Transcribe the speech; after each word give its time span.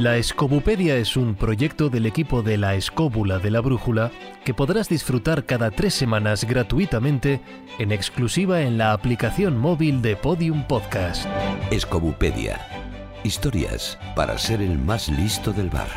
La 0.00 0.16
Escobupedia 0.16 0.96
es 0.96 1.16
un 1.16 1.34
proyecto 1.34 1.88
del 1.88 2.06
equipo 2.06 2.42
de 2.42 2.58
la 2.58 2.74
Escóbula 2.74 3.38
de 3.38 3.50
la 3.50 3.60
Brújula 3.60 4.10
que 4.44 4.52
podrás 4.52 4.88
disfrutar 4.88 5.46
cada 5.46 5.70
tres 5.70 5.94
semanas 5.94 6.44
gratuitamente 6.44 7.40
en 7.78 7.92
exclusiva 7.92 8.62
en 8.62 8.76
la 8.76 8.92
aplicación 8.92 9.56
móvil 9.56 10.02
de 10.02 10.16
Podium 10.16 10.66
Podcast. 10.66 11.26
Escobupedia. 11.70 12.60
Historias 13.22 13.98
para 14.14 14.36
ser 14.36 14.60
el 14.60 14.78
más 14.78 15.08
listo 15.08 15.52
del 15.52 15.70
bar. 15.70 15.88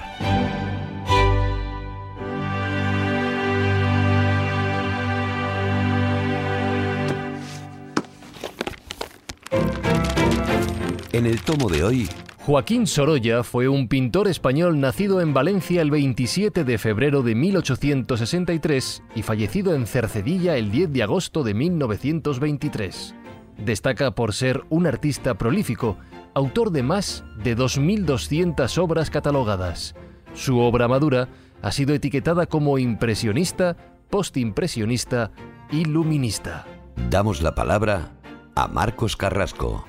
En 11.12 11.26
el 11.26 11.42
tomo 11.42 11.68
de 11.68 11.84
hoy, 11.84 12.10
Joaquín 12.48 12.88
Sorolla 12.88 13.44
fue 13.44 13.68
un 13.68 13.90
pintor 13.90 14.30
español 14.30 14.80
nacido 14.80 15.20
en 15.20 15.34
Valencia 15.34 15.82
el 15.82 15.92
27 15.92 16.64
de 16.64 16.78
febrero 16.78 17.22
de 17.22 17.36
1863 17.36 19.04
y 19.16 19.22
fallecido 19.22 19.76
en 19.76 19.86
Cercedilla 19.86 20.56
el 20.56 20.72
10 20.72 20.94
de 20.94 21.04
agosto 21.04 21.44
de 21.44 21.54
1923. 21.54 23.16
Destaca 23.58 24.12
por 24.12 24.34
ser 24.34 24.64
un 24.70 24.88
artista 24.88 25.34
prolífico, 25.34 25.98
autor 26.34 26.72
de 26.72 26.84
más 26.84 27.26
de 27.44 27.58
2.200 27.58 28.78
obras 28.78 29.10
catalogadas. 29.10 29.94
Su 30.34 30.60
obra 30.60 30.88
madura 30.88 31.28
ha 31.62 31.74
sido 31.74 31.94
etiquetada 31.94 32.46
como 32.46 32.78
impresionista, 32.78 33.76
postimpresionista 34.10 35.32
y 35.70 35.84
luminista. 35.84 36.66
damos 37.10 37.42
la 37.42 37.54
palabra 37.56 38.14
a 38.56 38.70
Marcos 38.70 39.18
Carrasco. 39.18 39.86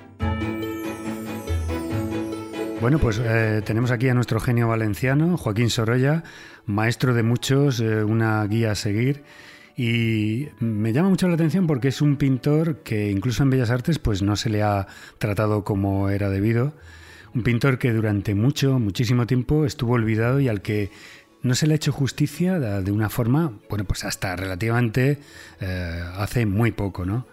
Bueno, 2.80 3.00
pues 3.00 3.20
eh, 3.23 3.60
tenemos 3.64 3.91
aquí 3.91 4.09
a 4.09 4.14
nuestro 4.14 4.38
genio 4.38 4.68
valenciano, 4.68 5.37
Joaquín 5.37 5.68
Sorolla, 5.68 6.23
maestro 6.64 7.12
de 7.12 7.24
muchos, 7.24 7.80
eh, 7.80 8.04
una 8.04 8.46
guía 8.46 8.70
a 8.70 8.74
seguir. 8.76 9.24
Y 9.76 10.48
me 10.60 10.93
llama 10.93 11.09
mucho 11.09 11.26
la 11.26 11.35
atención 11.35 11.66
porque 11.66 11.88
es 11.88 12.01
un 12.01 12.16
pintor 12.16 12.85
que 12.85 13.10
incluso 13.10 13.43
en 13.43 13.51
Bellas 13.51 13.70
Artes 13.70 13.98
pues 13.98 14.23
no 14.23 14.37
se 14.37 14.48
le 14.48 14.62
ha 14.62 14.87
tratado 15.18 15.65
como 15.65 16.09
era 16.09 16.30
debido. 16.30 16.73
Un 17.35 17.43
pintor 17.43 17.79
que 17.79 17.93
durante 17.93 18.37
mucho, 18.37 18.79
muchísimo 18.79 19.26
tiempo 19.26 19.65
estuvo 19.65 19.95
olvidado 19.95 20.38
y 20.38 20.46
al 20.46 20.63
que 20.63 20.92
no 21.42 21.57
se 21.57 21.66
le 21.66 21.74
ha 21.74 21.76
hecho 21.76 21.92
justicia 21.92 22.60
de, 22.60 22.92
una 22.92 23.09
forma, 23.09 23.52
bueno, 23.68 23.85
pues 23.85 24.04
hasta 24.04 24.37
relativamente 24.37 25.18
eh, 25.60 26.02
hace 26.16 26.46
muy 26.46 26.70
poco, 26.70 27.04
¿no? 27.04 27.26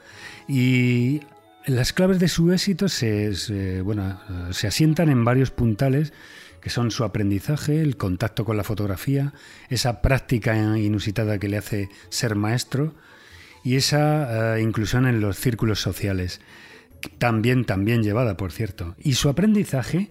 Y 0.47 1.21
las 1.67 1.93
claves 1.93 2.19
de 2.19 2.27
su 2.27 2.51
éxito 2.51 2.89
se, 2.89 3.81
bueno, 3.81 4.19
eh, 4.29 4.53
se 4.53 4.67
asientan 4.67 5.09
en 5.09 5.23
varios 5.25 5.51
puntales 5.51 6.13
que 6.61 6.69
son 6.69 6.89
su 6.89 7.03
aprendizaje, 7.03 7.81
el 7.81 7.95
contacto 7.95 8.43
con 8.43 8.57
la 8.57 8.63
fotografía, 8.63 9.33
esa 9.69 10.01
práctica 10.01 10.57
inusitada 10.77 11.37
que 11.37 11.47
le 11.47 11.57
hace 11.57 11.89
ser 12.09 12.33
maestro 12.33 12.95
y 13.63 13.75
esa 13.75 14.55
uh, 14.55 14.59
inclusión 14.59 15.05
en 15.05 15.21
los 15.21 15.37
círculos 15.37 15.79
sociales, 15.79 16.41
también, 17.19 17.65
también 17.65 18.01
llevada, 18.01 18.35
por 18.35 18.51
cierto. 18.51 18.95
Y 18.97 19.13
su 19.13 19.29
aprendizaje, 19.29 20.09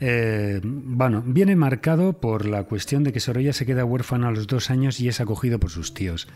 eh, 0.00 0.60
bueno, 0.62 1.22
viene 1.26 1.56
marcado 1.56 2.20
por 2.20 2.46
la 2.46 2.64
cuestión 2.64 3.02
de 3.04 3.12
que 3.12 3.20
Sorolla 3.20 3.52
se 3.52 3.66
queda 3.66 3.84
huérfano 3.84 4.28
a 4.28 4.32
los 4.32 4.46
dos 4.46 4.70
años 4.70 5.00
y 5.00 5.08
es 5.08 5.20
acogido 5.20 5.58
por 5.58 5.70
sus 5.70 5.94
tíos. 5.94 6.28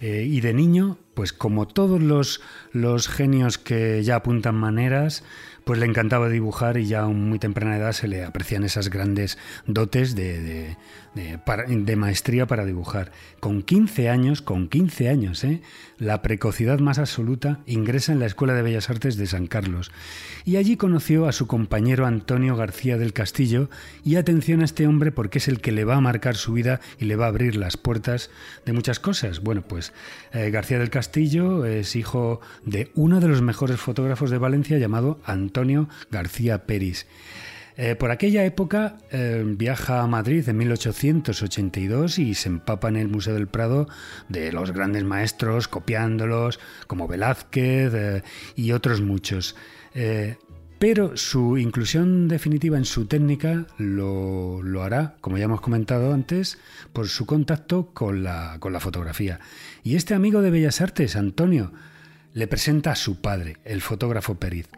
Eh, 0.00 0.26
y 0.28 0.40
de 0.42 0.52
niño, 0.52 0.98
pues 1.14 1.32
como 1.32 1.66
todos 1.66 2.40
los 2.72 3.08
genios 3.08 3.56
que 3.56 4.02
ya 4.02 4.16
apuntan 4.16 4.54
maneras, 4.54 5.24
pues 5.66 5.80
le 5.80 5.86
encantaba 5.86 6.28
dibujar 6.28 6.76
y 6.76 6.86
ya 6.86 7.02
a 7.02 7.08
muy 7.08 7.40
temprana 7.40 7.76
edad 7.76 7.90
se 7.90 8.06
le 8.06 8.22
aprecian 8.22 8.62
esas 8.62 8.88
grandes 8.88 9.36
dotes 9.66 10.14
de, 10.14 10.76
de, 11.12 11.96
maestría 11.96 12.46
para 12.46 12.64
dibujar. 12.64 13.10
Con 13.40 13.62
15 13.62 14.08
años, 14.08 14.42
con 14.42 14.68
15 14.68 15.08
años, 15.08 15.42
¿eh? 15.42 15.62
la 15.98 16.22
precocidad 16.22 16.78
más 16.78 17.00
absoluta, 17.00 17.58
ingresa 17.66 18.12
en 18.12 18.20
la 18.20 18.26
Escuela 18.26 18.54
de 18.54 18.62
Bellas 18.62 18.90
Artes 18.90 19.16
de 19.16 19.26
San 19.26 19.48
Carlos 19.48 19.90
y 20.44 20.54
allí 20.54 20.76
conoció 20.76 21.26
a 21.26 21.32
su 21.32 21.48
compañero 21.48 22.06
Antonio 22.06 22.54
García 22.54 22.96
del 22.96 23.12
Castillo 23.12 23.68
y 24.04 24.14
atención 24.14 24.60
a 24.60 24.66
este 24.66 24.86
hombre 24.86 25.10
porque 25.10 25.38
es 25.38 25.48
el 25.48 25.60
que 25.60 25.72
le 25.72 25.84
va 25.84 25.96
a 25.96 26.00
marcar 26.00 26.36
su 26.36 26.52
vida 26.52 26.80
y 27.00 27.06
le 27.06 27.16
va 27.16 27.24
a 27.24 27.28
abrir 27.28 27.56
las 27.56 27.76
puertas 27.76 28.30
de 28.64 28.72
muchas 28.72 29.00
cosas. 29.00 29.40
Bueno, 29.40 29.62
pues 29.62 29.92
eh, 30.32 30.50
García 30.50 30.78
del 30.78 30.90
Castillo 30.90 31.64
es 31.64 31.96
hijo 31.96 32.40
de 32.64 32.92
uno 32.94 33.18
de 33.18 33.26
los 33.26 33.42
mejores 33.42 33.80
fotógrafos 33.80 34.30
de 34.30 34.38
Valencia 34.38 34.78
llamado 34.78 35.18
Antonio 35.24 35.55
Antonio 35.56 35.88
García 36.10 36.66
Peris. 36.66 37.06
Eh, 37.78 37.94
por 37.94 38.10
aquella 38.10 38.44
época 38.44 38.98
eh, 39.10 39.42
viaja 39.46 40.02
a 40.02 40.06
Madrid 40.06 40.46
en 40.46 40.58
1882 40.58 42.18
y 42.18 42.34
se 42.34 42.50
empapa 42.50 42.90
en 42.90 42.96
el 42.96 43.08
Museo 43.08 43.32
del 43.32 43.46
Prado 43.46 43.88
de 44.28 44.52
los 44.52 44.72
grandes 44.72 45.04
maestros, 45.04 45.66
copiándolos, 45.66 46.60
como 46.86 47.08
Velázquez 47.08 47.94
eh, 47.94 48.22
y 48.54 48.72
otros 48.72 49.00
muchos. 49.00 49.56
pero 50.78 51.16
su 51.16 51.56
inclusión 51.56 52.28
definitiva 52.28 52.76
en 52.76 52.84
su 52.84 53.06
técnica 53.06 53.64
lo, 53.78 54.60
hará, 54.82 55.16
como 55.22 55.38
ya 55.38 55.44
hemos 55.44 55.62
comentado 55.62 56.12
antes, 56.12 56.58
por 56.92 57.08
su 57.08 57.24
contacto 57.24 57.94
con 57.94 58.22
la, 58.22 58.58
con 58.60 58.74
la 58.74 58.80
fotografía. 58.80 59.40
Y 59.82 59.96
este 59.96 60.12
amigo 60.12 60.42
de 60.42 60.50
Bellas 60.50 60.82
Artes, 60.82 61.16
Antonio, 61.16 61.72
le 62.34 62.46
presenta 62.46 62.90
a 62.90 62.96
su 62.96 63.22
padre, 63.22 63.56
el 63.64 63.80
fotógrafo 63.80 64.34
Periz 64.34 64.68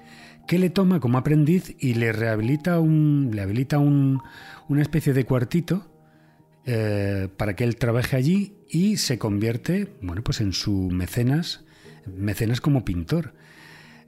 que 0.49 0.59
le 0.59 0.71
toma 0.71 0.99
como 0.99 1.19
aprendiz 1.19 1.77
y 1.79 1.95
le 1.95 2.11
rehabilita 2.11 2.81
un, 2.81 3.31
le 3.35 3.43
habilita 3.43 3.79
un, 3.79 4.23
una 4.69 4.81
especie 4.81 5.13
de 5.13 5.25
cuartito 5.25 5.87
eh, 6.65 7.29
para 7.37 7.55
que 7.55 7.65
él 7.65 7.77
trabaje 7.77 8.17
allí 8.17 8.55
y 8.69 8.97
se 8.97 9.19
convierte, 9.19 9.93
bueno, 10.01 10.23
pues 10.25 10.41
en 10.41 10.55
su 10.55 10.89
mecenas, 10.91 11.65
mecenas 12.07 12.63
como 12.63 12.83
pintor. 12.83 13.35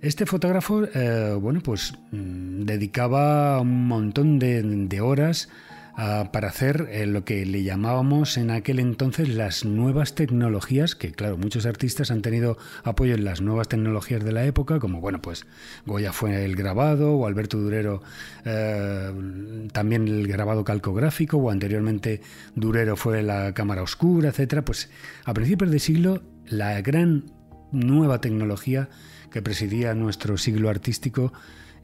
Este 0.00 0.24
fotógrafo, 0.24 0.84
eh, 0.94 1.36
bueno, 1.38 1.60
pues 1.60 1.92
mmm, 2.10 2.62
dedicaba 2.62 3.60
un 3.60 3.86
montón 3.86 4.38
de, 4.38 4.62
de 4.62 5.00
horas 5.02 5.50
para 5.96 6.48
hacer 6.48 6.88
eh, 6.90 7.06
lo 7.06 7.24
que 7.24 7.44
le 7.44 7.62
llamábamos 7.62 8.36
en 8.36 8.50
aquel 8.50 8.78
entonces 8.78 9.28
las 9.28 9.64
nuevas 9.64 10.14
tecnologías, 10.14 10.94
que 10.94 11.12
claro, 11.12 11.36
muchos 11.36 11.66
artistas 11.66 12.10
han 12.10 12.22
tenido 12.22 12.56
apoyo 12.84 13.14
en 13.14 13.24
las 13.24 13.40
nuevas 13.40 13.68
tecnologías 13.68 14.24
de 14.24 14.32
la 14.32 14.44
época, 14.44 14.78
como 14.78 15.00
bueno, 15.00 15.20
pues 15.20 15.46
Goya 15.86 16.12
fue 16.12 16.44
el 16.44 16.56
grabado, 16.56 17.14
o 17.16 17.26
Alberto 17.26 17.58
Durero 17.58 18.02
eh, 18.44 19.68
también 19.72 20.08
el 20.08 20.26
grabado 20.26 20.64
calcográfico, 20.64 21.36
o 21.36 21.50
anteriormente 21.50 22.22
Durero 22.54 22.96
fue 22.96 23.22
la 23.22 23.52
cámara 23.52 23.82
oscura, 23.82 24.30
etcétera. 24.30 24.64
Pues 24.64 24.90
a 25.24 25.34
principios 25.34 25.70
del 25.70 25.80
siglo, 25.80 26.22
la 26.46 26.80
gran 26.82 27.24
nueva 27.72 28.20
tecnología 28.20 28.88
que 29.30 29.42
presidía 29.42 29.94
nuestro 29.94 30.36
siglo 30.38 30.70
artístico 30.70 31.32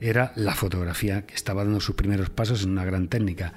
era 0.01 0.33
la 0.37 0.55
fotografía, 0.55 1.27
que 1.27 1.35
estaba 1.35 1.65
dando 1.65 1.81
sus 1.81 1.95
primeros 1.97 2.31
pasos 2.31 2.63
en 2.65 2.71
una 2.71 2.85
gran 2.85 3.09
técnica. 3.09 3.53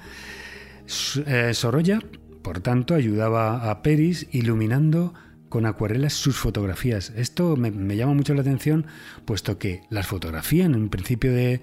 Eh, 1.26 1.52
Sorolla, 1.54 2.00
por 2.42 2.60
tanto, 2.60 2.94
ayudaba 2.94 3.70
a 3.70 3.82
Peris 3.82 4.26
iluminando 4.32 5.14
con 5.50 5.66
acuarelas 5.66 6.14
sus 6.14 6.36
fotografías. 6.36 7.12
Esto 7.16 7.56
me, 7.56 7.96
llama 7.96 8.14
mucho 8.14 8.32
la 8.34 8.40
atención, 8.40 8.86
puesto 9.26 9.58
que 9.58 9.82
las 9.90 10.06
fotografías 10.06 10.66
en 10.66 10.88
principio 10.88 11.32
de, 11.32 11.60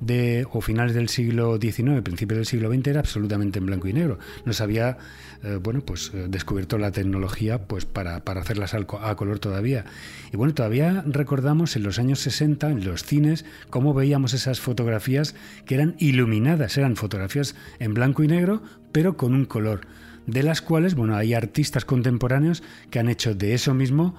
de, 0.00 0.46
o 0.50 0.60
finales 0.62 0.94
del 0.94 1.10
siglo 1.10 1.58
XIX, 1.60 2.00
principios 2.02 2.38
del 2.38 2.46
siglo 2.46 2.72
XX, 2.72 2.88
era 2.88 3.00
absolutamente 3.00 3.58
en 3.58 3.66
blanco 3.66 3.88
y 3.88 3.92
negro. 3.92 4.18
No 4.46 4.54
se 4.54 4.62
había 4.62 4.96
eh, 5.42 5.58
bueno, 5.62 5.82
pues, 5.82 6.12
eh, 6.14 6.26
descubierto 6.30 6.78
la 6.78 6.90
tecnología 6.92 7.66
pues, 7.66 7.84
para, 7.84 8.24
para 8.24 8.40
hacerlas 8.40 8.72
a 8.74 9.14
color 9.16 9.38
todavía. 9.38 9.84
Y 10.32 10.36
bueno, 10.38 10.54
todavía 10.54 11.04
recordamos 11.06 11.76
en 11.76 11.82
los 11.82 11.98
años 11.98 12.20
60, 12.20 12.70
en 12.70 12.84
los 12.84 13.04
cines, 13.04 13.44
cómo 13.68 13.92
veíamos 13.92 14.32
esas 14.32 14.60
fotografías 14.60 15.34
que 15.66 15.74
eran 15.74 15.94
iluminadas, 15.98 16.78
eran 16.78 16.96
fotografías 16.96 17.54
en 17.80 17.92
blanco 17.92 18.24
y 18.24 18.28
negro, 18.28 18.62
pero 18.92 19.18
con 19.18 19.34
un 19.34 19.44
color 19.44 19.82
de 20.26 20.42
las 20.42 20.60
cuales, 20.62 20.94
bueno, 20.94 21.16
hay 21.16 21.34
artistas 21.34 21.84
contemporáneos 21.84 22.62
que 22.90 22.98
han 22.98 23.08
hecho 23.08 23.34
de 23.34 23.54
eso 23.54 23.74
mismo 23.74 24.14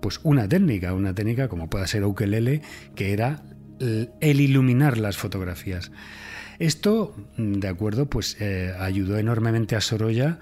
pues 0.00 0.20
una 0.24 0.48
técnica, 0.48 0.92
una 0.94 1.14
técnica 1.14 1.48
como 1.48 1.70
pueda 1.70 1.86
ser 1.86 2.04
ukelele, 2.04 2.60
que 2.96 3.12
era 3.12 3.44
el 3.78 4.40
iluminar 4.40 4.98
las 4.98 5.16
fotografías. 5.16 5.92
Esto, 6.58 7.16
de 7.36 7.68
acuerdo, 7.68 8.06
pues 8.06 8.36
eh, 8.40 8.74
ayudó 8.78 9.18
enormemente 9.18 9.76
a 9.76 9.80
Sorolla 9.80 10.38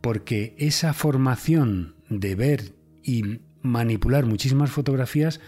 porque 0.00 0.54
esa 0.58 0.92
formación 0.92 1.94
de 2.08 2.34
ver 2.34 2.74
y 3.02 3.40
manipular 3.62 4.26
muchísimas 4.26 4.70
fotografías 4.70 5.40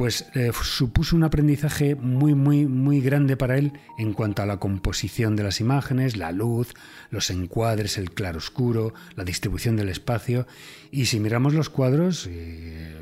pues 0.00 0.24
eh, 0.32 0.50
supuso 0.62 1.14
un 1.14 1.24
aprendizaje 1.24 1.94
muy, 1.94 2.34
muy, 2.34 2.64
muy 2.64 3.02
grande 3.02 3.36
para 3.36 3.58
él 3.58 3.74
en 3.98 4.14
cuanto 4.14 4.40
a 4.40 4.46
la 4.46 4.56
composición 4.56 5.36
de 5.36 5.42
las 5.42 5.60
imágenes, 5.60 6.16
la 6.16 6.32
luz, 6.32 6.72
los 7.10 7.28
encuadres, 7.28 7.98
el 7.98 8.10
claroscuro, 8.10 8.94
la 9.14 9.24
distribución 9.24 9.76
del 9.76 9.90
espacio. 9.90 10.46
Y 10.90 11.04
si 11.04 11.20
miramos 11.20 11.52
los 11.52 11.68
cuadros 11.68 12.26
eh, 12.30 12.94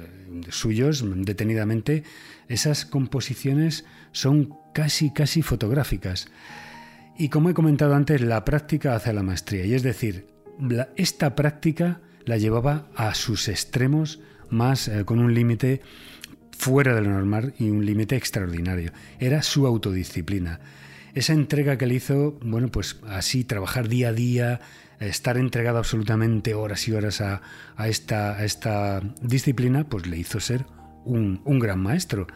suyos 0.48 1.04
detenidamente, 1.24 2.02
esas 2.48 2.84
composiciones 2.84 3.84
son 4.10 4.56
casi, 4.74 5.12
casi 5.12 5.42
fotográficas. 5.42 6.26
Y 7.16 7.28
como 7.28 7.50
he 7.50 7.54
comentado 7.54 7.94
antes, 7.94 8.22
la 8.22 8.44
práctica 8.44 8.96
hace 8.96 9.12
la 9.12 9.22
maestría. 9.22 9.64
Y 9.64 9.74
es 9.74 9.84
decir, 9.84 10.26
esta 10.96 11.36
práctica 11.36 12.00
la 12.24 12.38
llevaba 12.38 12.88
a 12.96 13.14
sus 13.14 13.46
extremos 13.46 14.18
más 14.50 14.88
eh, 14.88 15.04
con 15.04 15.20
un 15.20 15.32
límite 15.32 15.80
fuera 16.58 16.94
de 16.94 17.02
lo 17.02 17.10
normal 17.10 17.54
y 17.58 17.70
un 17.70 17.86
límite 17.86 18.16
extraordinario. 18.16 18.92
Era 19.18 19.42
su 19.42 19.66
autodisciplina. 19.66 20.60
Esa 21.14 21.32
entrega 21.32 21.78
que 21.78 21.86
le 21.86 21.94
hizo, 21.94 22.38
bueno, 22.42 22.68
pues 22.68 23.00
así, 23.08 23.44
trabajar 23.44 23.88
día 23.88 24.08
a 24.08 24.12
día, 24.12 24.60
estar 25.00 25.38
entregado 25.38 25.78
absolutamente 25.78 26.54
horas 26.54 26.86
y 26.88 26.92
horas 26.92 27.20
a, 27.20 27.40
esta, 27.86 28.44
esta, 28.44 29.00
disciplina, 29.22 29.84
pues 29.84 30.06
le 30.06 30.18
hizo 30.18 30.40
ser 30.40 30.66
un, 31.08 31.58
gran 31.58 31.80
maestro. 31.80 32.26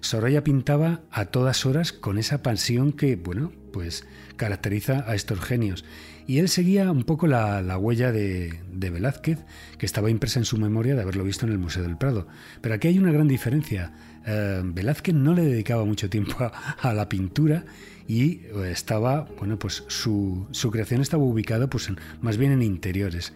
Soraya 0.00 0.44
pintaba 0.44 1.00
a 1.10 1.26
todas 1.26 1.64
horas 1.66 1.92
con 1.92 2.18
esa 2.18 2.42
pasión 2.42 2.92
que, 2.92 3.16
bueno, 3.16 3.52
pues 3.72 4.06
caracteriza 4.36 5.04
a 5.06 5.14
estos 5.14 5.40
genios. 5.40 5.84
Y 6.26 6.38
él 6.38 6.48
seguía 6.48 6.90
un 6.90 7.04
poco 7.04 7.26
la, 7.26 7.78
huella 7.78 8.12
de, 8.12 8.58
Velázquez, 8.72 9.38
que 9.78 9.86
estaba 9.86 10.10
impresa 10.10 10.38
en 10.38 10.44
su 10.44 10.58
memoria 10.58 10.94
de 10.94 11.02
haberlo 11.02 11.24
visto 11.24 11.46
en 11.46 11.52
el 11.52 11.58
Museo 11.58 11.82
del 11.82 11.96
Prado. 11.96 12.26
Pero 12.60 12.74
aquí 12.74 12.88
hay 12.88 12.98
una 12.98 13.12
gran 13.12 13.28
diferencia. 13.28 13.92
Eh, 14.26 14.60
Velázquez 14.64 15.14
no 15.14 15.34
le 15.34 15.42
dedicaba 15.42 15.84
mucho 15.84 16.10
tiempo 16.10 16.36
a, 16.80 16.92
la 16.92 17.08
pintura 17.08 17.64
y 18.08 18.42
eh, 18.46 18.70
estaba, 18.72 19.28
bueno, 19.38 19.58
pues 19.58 19.84
su, 19.86 20.48
su 20.50 20.70
creación 20.70 21.00
estaba 21.00 21.22
ubicada 21.22 21.68
pues 21.68 21.90
más 22.20 22.36
bien 22.36 22.52
en 22.52 22.62
interiores 22.62 23.32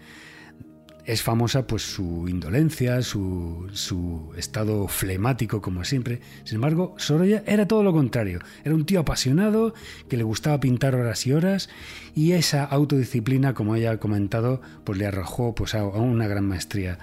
es 1.10 1.22
famosa 1.22 1.66
pues 1.66 1.82
su 1.82 2.28
indolencia, 2.28 3.02
su, 3.02 3.68
su, 3.72 4.32
estado 4.36 4.86
flemático 4.86 5.60
como 5.60 5.84
siempre. 5.84 6.20
Sin 6.44 6.56
embargo, 6.56 6.94
Sorolla 6.98 7.42
era 7.46 7.66
todo 7.66 7.82
lo 7.82 7.92
contrario. 7.92 8.38
Era 8.64 8.76
un 8.76 8.86
tío 8.86 9.00
apasionado 9.00 9.74
que 10.08 10.16
le 10.16 10.22
gustaba 10.22 10.60
pintar 10.60 10.94
horas 10.94 11.26
y 11.26 11.32
horas 11.32 11.68
y 12.14 12.32
esa 12.32 12.64
autodisciplina, 12.64 13.54
como 13.54 13.74
ella 13.74 13.92
ha 13.92 13.98
comentado, 13.98 14.62
pues 14.84 14.98
le 14.98 15.06
arrojó 15.06 15.54
pues 15.54 15.74
a, 15.74 15.84
una 15.84 16.28
gran 16.28 16.46
maestría. 16.46 16.98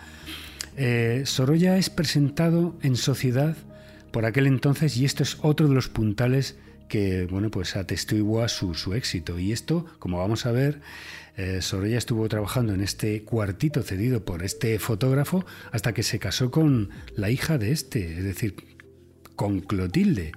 Eh, 0.78 1.24
Sorolla 1.26 1.78
es 1.78 1.90
presentado 1.90 2.76
en 2.82 2.96
sociedad 2.96 3.58
por 4.12 4.26
aquel 4.26 4.48
entonces 4.48 4.96
y 4.96 5.04
esto 5.04 5.24
es 5.24 5.38
otro 5.42 5.68
de 5.68 5.76
los 5.76 5.90
puntales 5.90 6.56
que 6.88 7.26
bueno 7.26 7.52
pues 7.52 7.76
atestigua 7.76 8.48
su, 8.48 8.74
su 8.74 8.94
éxito 8.94 9.40
y 9.40 9.52
esto 9.52 9.86
como 10.00 10.18
vamos 10.20 10.46
a 10.46 10.52
ver 10.52 10.82
eh, 11.38 11.62
Soraya 11.62 12.00
estuvo 12.00 12.28
trabajando 12.28 12.74
en 12.74 12.82
este 12.82 13.24
cuartito 13.24 13.84
cedido 13.84 14.26
por 14.26 14.42
este 14.42 14.80
fotógrafo 14.80 15.46
hasta 15.72 15.94
que 15.94 16.02
se 16.02 16.18
casó 16.18 16.50
con 16.50 16.90
la 17.16 17.30
hija 17.30 17.60
de 17.60 17.72
este, 17.72 18.18
es 18.18 18.24
decir, 18.24 18.56
con 19.36 19.60
Clotilde. 19.62 20.32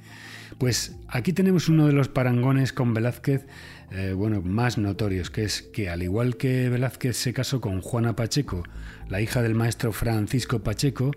Pues 0.59 0.95
aquí 1.09 1.33
tenemos 1.33 1.71
uno 1.71 1.87
de 1.87 1.95
los 1.95 2.09
parangones 2.09 2.75
con 2.75 2.93
Velázquez, 2.93 3.47
eh, 3.93 4.13
bueno, 4.15 4.43
más 4.43 4.77
notorios, 4.77 5.31
que 5.31 5.45
es 5.45 5.63
que 5.63 5.89
al 5.89 6.03
igual 6.03 6.37
que 6.37 6.69
Velázquez 6.69 7.17
se 7.17 7.33
casó 7.33 7.63
con 7.63 7.81
Juana 7.81 8.15
Pacheco, 8.15 8.65
la 9.09 9.23
hija 9.23 9.41
del 9.41 9.55
maestro 9.55 9.93
Francisco 9.93 10.63
Pacheco, 10.63 11.13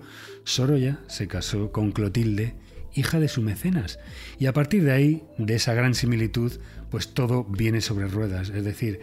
Sorolla 0.45 1.01
se 1.07 1.27
casó 1.27 1.73
con 1.73 1.91
Clotilde, 1.91 2.55
hija 2.95 3.19
de 3.19 3.27
su 3.27 3.41
mecenas. 3.41 3.99
Y 4.39 4.45
a 4.45 4.53
partir 4.53 4.83
de 4.83 4.91
ahí, 4.91 5.23
de 5.37 5.55
esa 5.55 5.73
gran 5.73 5.95
similitud, 5.95 6.53
pues 6.89 7.13
todo 7.13 7.43
viene 7.43 7.81
sobre 7.81 8.07
ruedas. 8.07 8.49
Es 8.49 8.63
decir, 8.63 9.01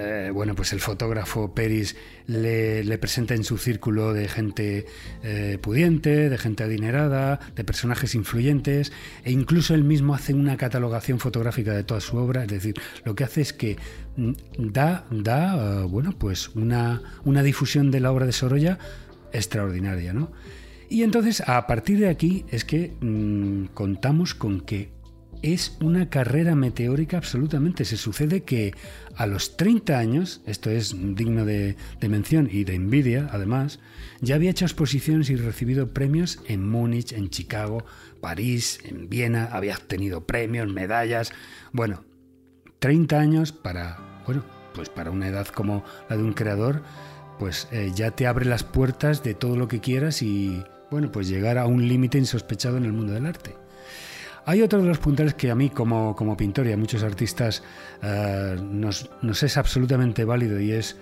eh, 0.00 0.30
bueno, 0.32 0.54
pues 0.54 0.72
el 0.72 0.78
fotógrafo 0.78 1.54
Peris 1.54 1.96
le, 2.28 2.98
presenta 2.98 3.34
en 3.34 3.42
su 3.42 3.58
círculo 3.58 4.12
de 4.12 4.28
gente 4.28 4.86
eh, 5.24 5.58
pudiente, 5.60 6.30
de 6.30 6.38
gente 6.38 6.62
adinerada, 6.62 7.40
de 7.56 7.64
personajes 7.64 8.14
influyentes, 8.14 8.92
e 9.24 9.32
incluso 9.32 9.74
él 9.74 9.82
mismo 9.82 10.14
hace 10.14 10.34
una 10.34 10.56
catalogación 10.56 11.18
fotográfica 11.18 11.74
de 11.74 11.82
toda 11.82 12.00
su 12.00 12.16
obra, 12.16 12.42
es 12.42 12.48
decir, 12.48 12.74
lo 13.04 13.16
que 13.16 13.24
hace 13.24 13.40
es 13.40 13.52
que 13.52 13.76
mm, 14.16 14.32
da, 14.58 15.04
da 15.10 15.82
eh, 15.82 15.84
bueno, 15.88 16.16
pues 16.16 16.50
una, 16.50 17.02
una 17.24 17.42
difusión 17.42 17.90
de 17.90 17.98
la 17.98 18.12
obra 18.12 18.26
de 18.26 18.32
Sorolla 18.32 18.78
extraordinaria, 19.32 20.12
¿no? 20.12 20.30
Y 20.90 21.02
entonces, 21.02 21.42
a 21.46 21.66
partir 21.66 21.98
de 21.98 22.08
aquí, 22.08 22.44
es 22.48 22.64
que 22.64 22.96
mm, 23.00 23.66
contamos 23.74 24.34
con 24.34 24.60
que 24.62 24.90
es 25.42 25.76
una 25.80 26.08
carrera 26.08 26.54
meteórica 26.54 27.16
absolutamente. 27.16 27.84
Se 27.84 27.96
sucede 27.96 28.42
que 28.42 28.74
a 29.14 29.26
los 29.26 29.56
30 29.56 29.98
años, 29.98 30.40
esto 30.46 30.70
es 30.70 30.94
digno 31.14 31.44
de, 31.44 31.76
mención 32.08 32.48
y 32.50 32.64
de 32.64 32.74
envidia 32.74 33.28
además, 33.30 33.80
ya 34.20 34.34
había 34.34 34.50
hecho 34.50 34.64
exposiciones 34.64 35.30
y 35.30 35.36
recibido 35.36 35.92
premios 35.92 36.40
en 36.46 36.68
Múnich, 36.68 37.12
en 37.12 37.30
Chicago, 37.30 37.84
París, 38.20 38.80
en 38.84 39.08
Viena, 39.08 39.44
había 39.44 39.76
obtenido 39.76 40.26
premios, 40.26 40.72
medallas. 40.72 41.32
Bueno, 41.72 42.04
30 42.80 43.20
años 43.20 43.52
para, 43.52 44.22
bueno, 44.26 44.44
pues 44.74 44.88
para 44.88 45.10
una 45.10 45.28
edad 45.28 45.46
como 45.48 45.84
la 46.08 46.16
de 46.16 46.22
un 46.22 46.32
creador, 46.32 46.82
pues 47.38 47.68
eh, 47.70 47.92
ya 47.94 48.10
te 48.10 48.26
abre 48.26 48.44
las 48.44 48.64
puertas 48.64 49.22
de 49.22 49.34
todo 49.34 49.56
lo 49.56 49.68
que 49.68 49.80
quieras 49.80 50.22
y, 50.22 50.64
bueno, 50.90 51.10
pues 51.12 51.28
llegar 51.28 51.58
a 51.58 51.66
un 51.66 51.86
límite 51.86 52.18
insospechado 52.18 52.76
en 52.76 52.84
el 52.84 52.92
mundo 52.92 53.12
del 53.12 53.26
arte. 53.26 53.54
Hay 54.48 54.62
otro 54.62 54.80
de 54.80 54.88
los 54.88 54.98
puntales 54.98 55.34
que 55.34 55.50
a 55.50 55.54
mí 55.54 55.68
como, 55.68 56.16
como 56.16 56.34
pintor 56.34 56.66
y 56.66 56.72
a 56.72 56.76
muchos 56.78 57.02
artistas 57.02 57.62
eh, 58.02 58.56
nos, 58.58 59.10
es 59.42 59.56
absolutamente 59.58 60.24
válido 60.24 60.58
y 60.58 60.72
es 60.72 60.96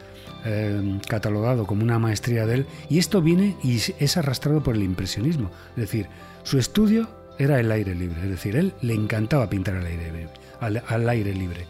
eh, 0.44 0.98
catalogado 1.08 1.64
como 1.64 1.84
una 1.84 2.00
maestría 2.00 2.44
de 2.44 2.54
él. 2.54 2.66
Y 2.88 2.98
esto 2.98 3.22
viene 3.22 3.56
y 3.62 3.76
es 3.76 4.16
arrastrado 4.16 4.64
por 4.64 4.74
el 4.74 4.82
impresionismo. 4.82 5.52
Es 5.70 5.76
decir, 5.76 6.08
su 6.42 6.58
estudio 6.58 7.08
era 7.38 7.60
el 7.60 7.70
aire 7.70 7.94
libre. 7.94 8.20
Es 8.22 8.30
decir, 8.30 8.56
él 8.56 8.72
le 8.82 8.94
encantaba 8.94 9.48
pintar 9.48 9.76
al 9.76 9.86
aire. 9.86 10.28
Al, 10.60 11.08
aire 11.08 11.32
libre. 11.32 11.66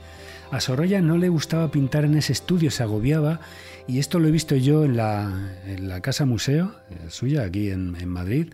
A 0.50 0.60
Sorolla 0.60 1.00
no 1.00 1.18
le 1.18 1.28
gustaba 1.28 1.70
pintar 1.70 2.04
en 2.04 2.16
ese 2.16 2.32
estudio, 2.32 2.70
se 2.70 2.82
agobiaba 2.82 3.40
y 3.88 3.98
esto 3.98 4.20
lo 4.20 4.28
he 4.28 4.30
visto 4.30 4.54
yo 4.54 4.84
en 4.84 4.96
la, 4.96 6.00
casa 6.02 6.24
museo 6.24 6.76
eh, 6.88 7.06
suya 7.08 7.42
aquí 7.42 7.70
en, 7.70 8.08
Madrid, 8.08 8.52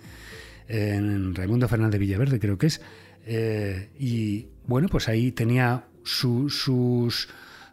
en 0.69 1.35
Raimundo 1.35 1.69
Fernández 1.69 2.01
Villaverde 2.01 2.41
creo 2.41 2.57
que 2.57 2.69
es, 2.69 2.81
eh, 3.27 3.91
y 3.99 4.47
bueno, 4.67 4.89
pues 4.89 5.09
ahí 5.09 5.33
tenía 5.33 5.85
sus, 6.03 6.63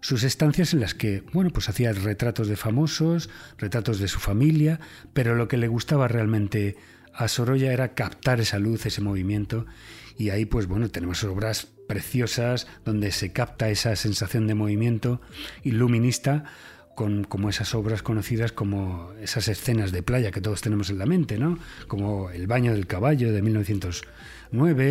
sus 0.02 0.24
estancias 0.24 0.74
en 0.74 0.82
las 0.82 0.94
que, 0.94 1.24
bueno, 1.32 1.50
pues 1.52 1.70
hacía 1.70 1.94
retratos 1.94 2.50
de 2.50 2.58
famosos, 2.58 3.30
retratos 3.58 4.00
de 4.00 4.10
su 4.10 4.20
familia, 4.20 4.82
pero 5.14 5.36
lo 5.36 5.48
que 5.48 5.58
le 5.58 5.70
gustaba 5.70 6.10
realmente 6.10 6.76
a 7.14 7.30
Sorolla 7.30 7.72
era 7.72 7.94
captar 7.94 8.42
esa 8.42 8.60
luz, 8.60 8.86
ese 8.86 9.02
movimiento, 9.02 9.66
y 10.18 10.30
ahí 10.32 10.46
pues 10.46 10.68
bueno, 10.68 10.90
tenemos 10.90 11.24
obras 11.24 11.70
preciosas 11.90 12.68
donde 12.86 13.12
se 13.12 13.32
capta 13.32 13.72
esa 13.72 13.96
sensación 13.96 14.46
de 14.46 14.54
movimiento 14.54 15.22
iluminista 15.64 16.44
con 16.94 17.24
como 17.24 17.50
esas 17.50 17.74
obras 17.74 18.04
conocidas 18.04 18.52
como 18.52 19.12
esas 19.20 19.48
escenas 19.48 19.92
de 19.92 20.04
playa 20.04 20.30
que 20.30 20.40
todos 20.40 20.62
tenemos 20.62 20.92
en 20.92 21.00
la 21.00 21.08
mente, 21.08 21.40
¿no? 21.40 21.58
Como 21.88 22.30
El 22.30 22.46
baño 22.46 22.74
del 22.74 22.86
caballo 22.86 23.34
de 23.34 23.42
1900 23.42 24.04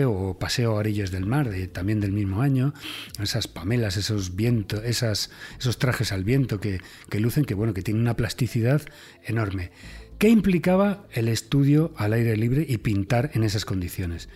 o 0.06 0.38
Paseo 0.40 0.72
a 0.72 0.74
orillas 0.74 1.12
del 1.12 1.24
mar, 1.24 1.50
de, 1.50 1.68
también 1.68 2.00
del 2.00 2.10
mismo 2.10 2.42
año, 2.42 2.74
esas 3.22 3.46
pamelas, 3.46 3.96
esos 3.96 4.34
vientos, 4.34 4.82
esas, 4.84 5.30
esos 5.60 5.78
trajes 5.78 6.10
al 6.10 6.24
viento 6.24 6.58
que, 6.58 6.80
que 7.08 7.20
lucen, 7.20 7.44
que 7.44 7.54
bueno, 7.54 7.74
que 7.74 7.82
tienen 7.82 8.02
una 8.02 8.16
plasticidad 8.16 8.82
enorme. 9.24 9.70
¿Qué 10.18 10.28
implicaba 10.30 11.06
el 11.12 11.28
estudio 11.28 11.92
al 11.96 12.12
aire 12.12 12.36
libre 12.36 12.66
y 12.68 12.78
pintar 12.78 13.30
en 13.34 13.44
esas 13.44 13.64
condiciones? 13.64 14.28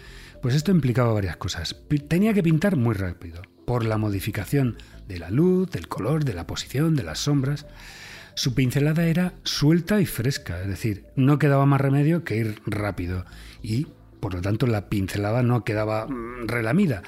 Pues 0.43 0.57
esto 0.57 0.73
implicaba 0.73 1.13
varias 1.13 1.37
cosas. 1.37 1.77
Tenía 2.09 2.35
que 2.35 2.43
pintar 2.43 2.77
muy 2.77 2.95
rápido, 2.95 3.43
por 3.65 3.85
la 3.85 3.97
modificación 3.97 4.77
de 5.07 5.21
la 5.21 5.31
luz, 5.31 5.71
del 5.71 5.87
color, 5.87 6.25
de 6.25 6.35
la 6.35 6.49
posición, 6.49 6.97
de 6.97 7.05
las 7.05 7.21
sombras. 7.21 7.65
Su 8.35 8.53
pincelada 8.53 9.07
era 9.07 9.35
suelta 9.45 10.01
y 10.01 10.07
fresca, 10.07 10.61
es 10.61 10.67
decir, 10.67 11.05
no 11.15 11.39
quedaba 11.39 11.65
más 11.65 11.81
remedio 11.81 12.25
que 12.25 12.39
ir 12.39 12.61
rápido 12.67 13.25
y 13.63 13.87
por 14.19 14.35
lo 14.35 14.41
tanto 14.41 14.67
la 14.67 14.89
pincelada 14.89 15.45
no 15.45 15.63
quedaba 15.63 16.09
mm, 16.09 16.49
relamida. 16.49 17.03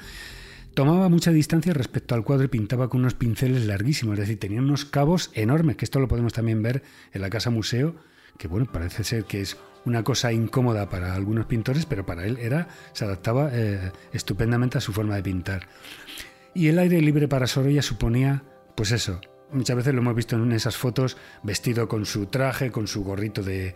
Tomaba 0.73 1.09
mucha 1.09 1.31
distancia 1.31 1.73
respecto 1.73 2.15
al 2.15 2.23
cuadro 2.23 2.45
y 2.45 2.49
pintaba 2.49 2.89
con 2.89 3.01
unos 3.01 3.15
pinceles 3.15 3.65
larguísimos, 3.65 4.13
es 4.13 4.19
decir, 4.19 4.39
tenía 4.39 4.61
unos 4.61 4.85
cabos 4.85 5.31
enormes, 5.33 5.75
que 5.75 5.85
esto 5.85 5.99
lo 5.99 6.07
podemos 6.07 6.31
también 6.31 6.61
ver 6.61 6.83
en 7.11 7.21
la 7.21 7.29
casa 7.29 7.49
museo, 7.49 7.95
que 8.37 8.47
bueno, 8.47 8.71
parece 8.71 9.03
ser 9.03 9.25
que 9.25 9.41
es 9.41 9.57
una 9.85 10.03
cosa 10.03 10.31
incómoda 10.31 10.89
para 10.89 11.13
algunos 11.13 11.45
pintores, 11.45 11.85
pero 11.85 12.05
para 12.05 12.25
él 12.25 12.37
era, 12.37 12.67
se 12.93 13.05
adaptaba 13.05 13.49
eh, 13.53 13.91
estupendamente 14.13 14.77
a 14.77 14.81
su 14.81 14.93
forma 14.93 15.15
de 15.15 15.23
pintar. 15.23 15.67
Y 16.53 16.67
el 16.67 16.79
aire 16.79 17.01
libre 17.01 17.27
para 17.27 17.47
Sorolla 17.47 17.81
suponía, 17.81 18.43
pues 18.75 18.91
eso, 18.91 19.19
Muchas 19.51 19.77
veces 19.77 19.93
lo 19.93 20.01
hemos 20.01 20.15
visto 20.15 20.35
en 20.35 20.51
esas 20.51 20.75
fotos 20.75 21.17
vestido 21.43 21.87
con 21.87 22.05
su 22.05 22.25
traje, 22.25 22.71
con 22.71 22.87
su 22.87 23.03
gorrito 23.03 23.43
de, 23.43 23.75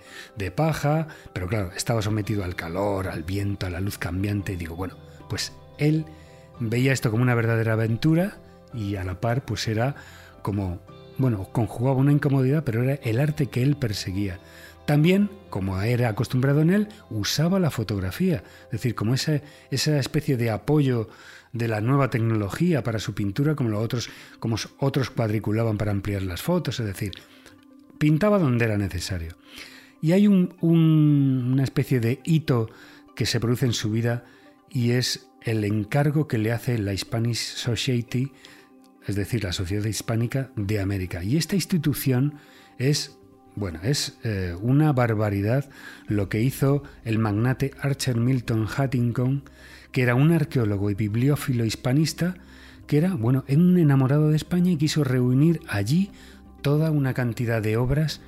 paja, 0.55 1.07
pero 1.31 1.47
claro, 1.47 1.71
estaba 1.75 2.01
sometido 2.01 2.43
al 2.43 2.55
calor, 2.55 3.07
al 3.07 3.23
viento, 3.23 3.67
a 3.67 3.69
la 3.69 3.79
luz 3.79 3.97
cambiante. 3.97 4.53
Y 4.53 4.55
digo, 4.55 4.75
bueno, 4.75 4.97
pues 5.29 5.53
él 5.77 6.05
veía 6.59 6.91
esto 6.91 7.11
como 7.11 7.23
una 7.23 7.35
verdadera 7.35 7.73
aventura 7.73 8.39
y 8.73 8.95
a 8.95 9.03
la 9.03 9.21
par 9.21 9.45
pues 9.45 9.67
era 9.67 9.95
como, 10.41 10.81
bueno, 11.17 11.47
conjugaba 11.51 11.97
una 11.97 12.11
incomodidad, 12.11 12.63
pero 12.63 12.83
era 12.83 12.95
el 12.95 13.19
arte 13.19 13.45
que 13.45 13.61
él 13.61 13.77
perseguía. 13.77 14.39
También, 14.85 15.29
como 15.49 15.81
era 15.81 16.09
acostumbrado 16.09 16.61
en 16.61 16.69
él, 16.69 16.87
usaba 17.09 17.59
la 17.59 17.71
fotografía, 17.71 18.43
es 18.65 18.71
decir, 18.71 18.95
como 18.95 19.13
esa, 19.13 19.41
esa 19.71 19.97
especie 19.99 20.37
de 20.37 20.49
apoyo 20.49 21.09
de 21.53 21.67
la 21.67 21.81
nueva 21.81 22.09
tecnología 22.09 22.83
para 22.83 22.99
su 22.99 23.13
pintura, 23.13 23.55
como, 23.55 23.69
los 23.69 23.83
otros, 23.83 24.09
como 24.39 24.55
otros 24.77 25.09
cuadriculaban 25.09 25.77
para 25.77 25.91
ampliar 25.91 26.21
las 26.23 26.41
fotos, 26.41 26.79
es 26.79 26.85
decir, 26.85 27.11
pintaba 27.97 28.39
donde 28.39 28.65
era 28.65 28.77
necesario. 28.77 29.35
Y 30.01 30.13
hay 30.13 30.27
una 30.27 31.63
especie 31.63 31.99
de 31.99 32.19
hito 32.23 32.69
que 33.15 33.25
se 33.25 33.39
produce 33.39 33.65
en 33.65 33.73
su 33.73 33.91
vida 33.91 34.25
y 34.69 34.91
es 34.91 35.27
el 35.41 35.63
encargo 35.65 36.27
que 36.27 36.37
le 36.37 36.51
hace 36.51 36.77
la 36.77 36.95
Spanish 36.95 37.55
Society, 37.55 38.31
es 39.05 39.15
decir, 39.15 39.43
la 39.43 39.51
Sociedad 39.51 39.85
Hispánica 39.85 40.51
de 40.55 40.79
América. 40.79 41.23
Y 41.23 41.37
esta 41.37 41.55
institución 41.55 42.35
es, 42.77 43.18
bueno, 43.59 43.79
es 43.83 44.17
eh, 44.23 44.55
una 44.61 44.93
barbaridad 44.93 45.69
lo 46.07 46.29
que 46.29 46.41
hizo 46.41 46.83
el 47.03 47.19
magnate 47.19 47.71
Archer 47.81 48.15
Milton 48.15 48.65
Huntington, 48.65 49.43
que 49.91 50.01
era 50.01 50.15
un 50.15 50.31
arqueólogo 50.31 50.89
y 50.89 50.95
bibliófilo 50.95 51.65
hispanista, 51.65 52.35
que 52.87 52.97
era, 52.97 53.13
bueno, 53.13 53.43
un 53.49 53.77
enamorado 53.77 54.29
de 54.29 54.37
España 54.37 54.71
y 54.71 54.77
quiso 54.77 55.03
reunir 55.03 55.59
allí 55.67 56.09
toda 56.61 56.89
una 56.89 57.13
cantidad 57.13 57.61
de 57.61 57.77
obras 57.77 58.21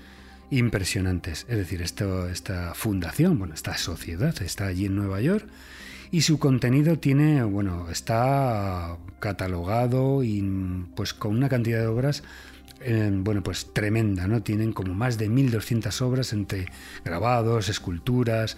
impresionantes. 0.50 1.46
Es 1.50 1.58
decir, 1.58 1.82
esto, 1.82 2.28
esta 2.28 2.74
fundación, 2.76 3.40
bueno, 3.40 3.54
esta 3.54 3.78
sociedad 3.78 4.36
está 4.44 4.68
allí 4.68 4.86
en 4.86 4.96
Nueva 4.96 5.22
York 5.22 5.48
y 6.12 6.22
su 6.22 6.40
contenido 6.40 7.00
tiene, 7.00 7.42
bueno, 7.44 7.90
está 7.90 8.98
catalogado 9.20 10.24
y 10.24 10.42
pues 10.96 11.14
con 11.14 11.36
una 11.38 11.48
cantidad 11.48 11.80
de 11.80 11.88
obras 11.88 12.24
bueno, 13.24 13.44
pues 13.44 13.74
tremenda, 13.74 14.28
¿no? 14.28 14.42
Tienen 14.42 14.74
como 14.74 14.94
más 14.94 15.18
de 15.18 15.30
1200 15.30 16.02
obras 16.02 16.34
entre 16.34 16.68
grabados, 17.04 17.70
esculturas, 17.70 18.58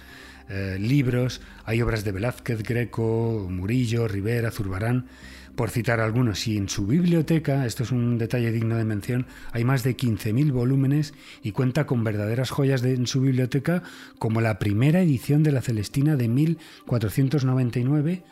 eh, 0.49 0.77
libros, 0.79 1.41
hay 1.65 1.81
obras 1.81 2.03
de 2.03 2.11
Velázquez, 2.11 2.63
Greco, 2.63 3.47
Murillo, 3.49 4.07
Rivera, 4.07 4.51
Zurbarán, 4.51 5.07
por 5.55 5.69
citar 5.69 5.99
algunos. 5.99 6.47
Y 6.47 6.57
en 6.57 6.67
su 6.69 6.85
biblioteca, 6.85 7.65
esto 7.65 7.83
es 7.83 7.91
un 7.91 8.17
detalle 8.17 8.51
digno 8.51 8.75
de 8.75 8.85
mención, 8.85 9.25
hay 9.51 9.63
más 9.63 9.83
de 9.83 9.95
15.000 9.95 10.51
volúmenes 10.51 11.13
y 11.41 11.51
cuenta 11.51 11.85
con 11.85 12.03
verdaderas 12.03 12.49
joyas 12.49 12.81
de, 12.81 12.93
en 12.93 13.07
su 13.07 13.21
biblioteca, 13.21 13.83
como 14.19 14.41
la 14.41 14.59
primera 14.59 15.01
edición 15.01 15.43
de 15.43 15.51
la 15.53 15.61
Celestina 15.61 16.15
de 16.15 16.27
1499 16.27 18.23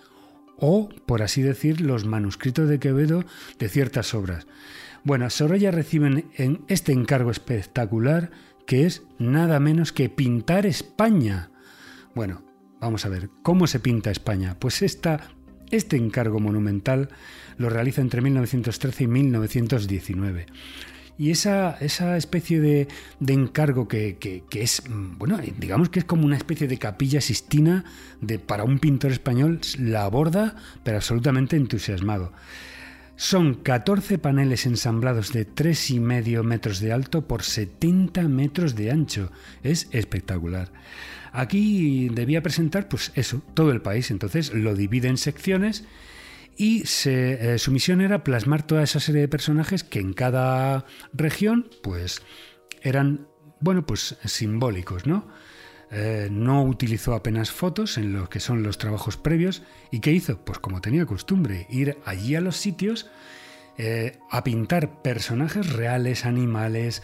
o, 0.57 0.89
por 1.05 1.23
así 1.23 1.41
decir, 1.41 1.81
los 1.81 2.05
manuscritos 2.05 2.69
de 2.69 2.79
Quevedo 2.79 3.25
de 3.57 3.69
ciertas 3.69 4.13
obras. 4.13 4.45
Bueno, 5.03 5.29
Sorolla 5.29 5.71
reciben 5.71 6.29
en 6.35 6.63
este 6.67 6.91
encargo 6.91 7.31
espectacular 7.31 8.31
que 8.67 8.85
es 8.85 9.03
nada 9.17 9.59
menos 9.59 9.91
que 9.91 10.09
pintar 10.09 10.65
España. 10.65 11.49
Bueno, 12.13 12.43
vamos 12.79 13.05
a 13.05 13.09
ver, 13.09 13.29
¿cómo 13.41 13.67
se 13.67 13.79
pinta 13.79 14.11
España? 14.11 14.57
Pues 14.59 14.81
esta 14.81 15.31
este 15.71 15.95
encargo 15.97 16.39
monumental 16.39 17.09
lo 17.57 17.69
realiza 17.69 18.01
entre 18.01 18.21
1913 18.21 19.05
y 19.05 19.07
1919. 19.07 20.45
Y 21.17 21.31
esa, 21.31 21.77
esa 21.79 22.17
especie 22.17 22.59
de, 22.59 22.87
encargo 23.27 23.87
que, 23.87 24.43
es, 24.51 24.83
bueno, 24.89 25.39
digamos 25.57 25.89
que 25.89 25.99
es 25.99 26.05
como 26.05 26.25
una 26.25 26.37
especie 26.37 26.67
de 26.67 26.77
capilla 26.77 27.21
sistina 27.21 27.85
de, 28.21 28.39
para 28.39 28.63
un 28.63 28.79
pintor 28.79 29.11
español, 29.11 29.61
la 29.77 30.05
aborda, 30.05 30.55
pero 30.83 30.97
absolutamente 30.97 31.55
entusiasmado. 31.55 32.33
Son 33.21 33.53
14 33.53 34.17
paneles 34.17 34.65
ensamblados 34.65 35.31
de 35.31 35.47
3,5 35.47 36.41
metros 36.41 36.79
de 36.79 36.91
alto 36.91 37.27
por 37.27 37.43
70 37.43 38.23
metros 38.23 38.73
de 38.73 38.89
ancho. 38.89 39.31
Es 39.61 39.89
espectacular. 39.91 40.71
Aquí 41.31 42.09
debía 42.09 42.41
presentar, 42.41 42.89
pues 42.89 43.11
eso, 43.13 43.43
todo 43.53 43.69
el 43.69 43.83
país. 43.83 44.09
Entonces 44.09 44.55
lo 44.55 44.73
divide 44.73 45.07
en 45.07 45.17
secciones 45.17 45.83
y 46.57 46.83
eh, 47.05 47.57
su 47.59 47.71
misión 47.71 48.01
era 48.01 48.23
plasmar 48.23 48.65
toda 48.65 48.81
esa 48.81 48.99
serie 48.99 49.21
de 49.21 49.27
personajes 49.27 49.83
que 49.83 49.99
en 49.99 50.13
cada 50.13 50.87
región, 51.13 51.69
pues 51.83 52.23
eran, 52.81 53.27
bueno, 53.59 53.85
pues 53.85 54.17
simbólicos, 54.25 55.05
¿no? 55.05 55.27
Eh, 55.91 56.29
no 56.31 56.63
utilizó 56.63 57.13
apenas 57.13 57.51
fotos 57.51 57.97
en 57.97 58.13
lo 58.13 58.29
que 58.29 58.39
son 58.39 58.63
los 58.63 58.77
trabajos 58.77 59.17
previos. 59.17 59.63
¿Y 59.91 59.99
qué 59.99 60.11
hizo? 60.11 60.37
Pues 60.43 60.59
como 60.59 60.81
tenía 60.81 61.05
costumbre, 61.05 61.67
ir 61.69 61.97
allí 62.05 62.35
a 62.35 62.41
los 62.41 62.57
sitios 62.57 63.09
eh, 63.77 64.17
a 64.29 64.43
pintar 64.43 65.01
personajes 65.01 65.73
reales, 65.73 66.25
animales, 66.25 67.03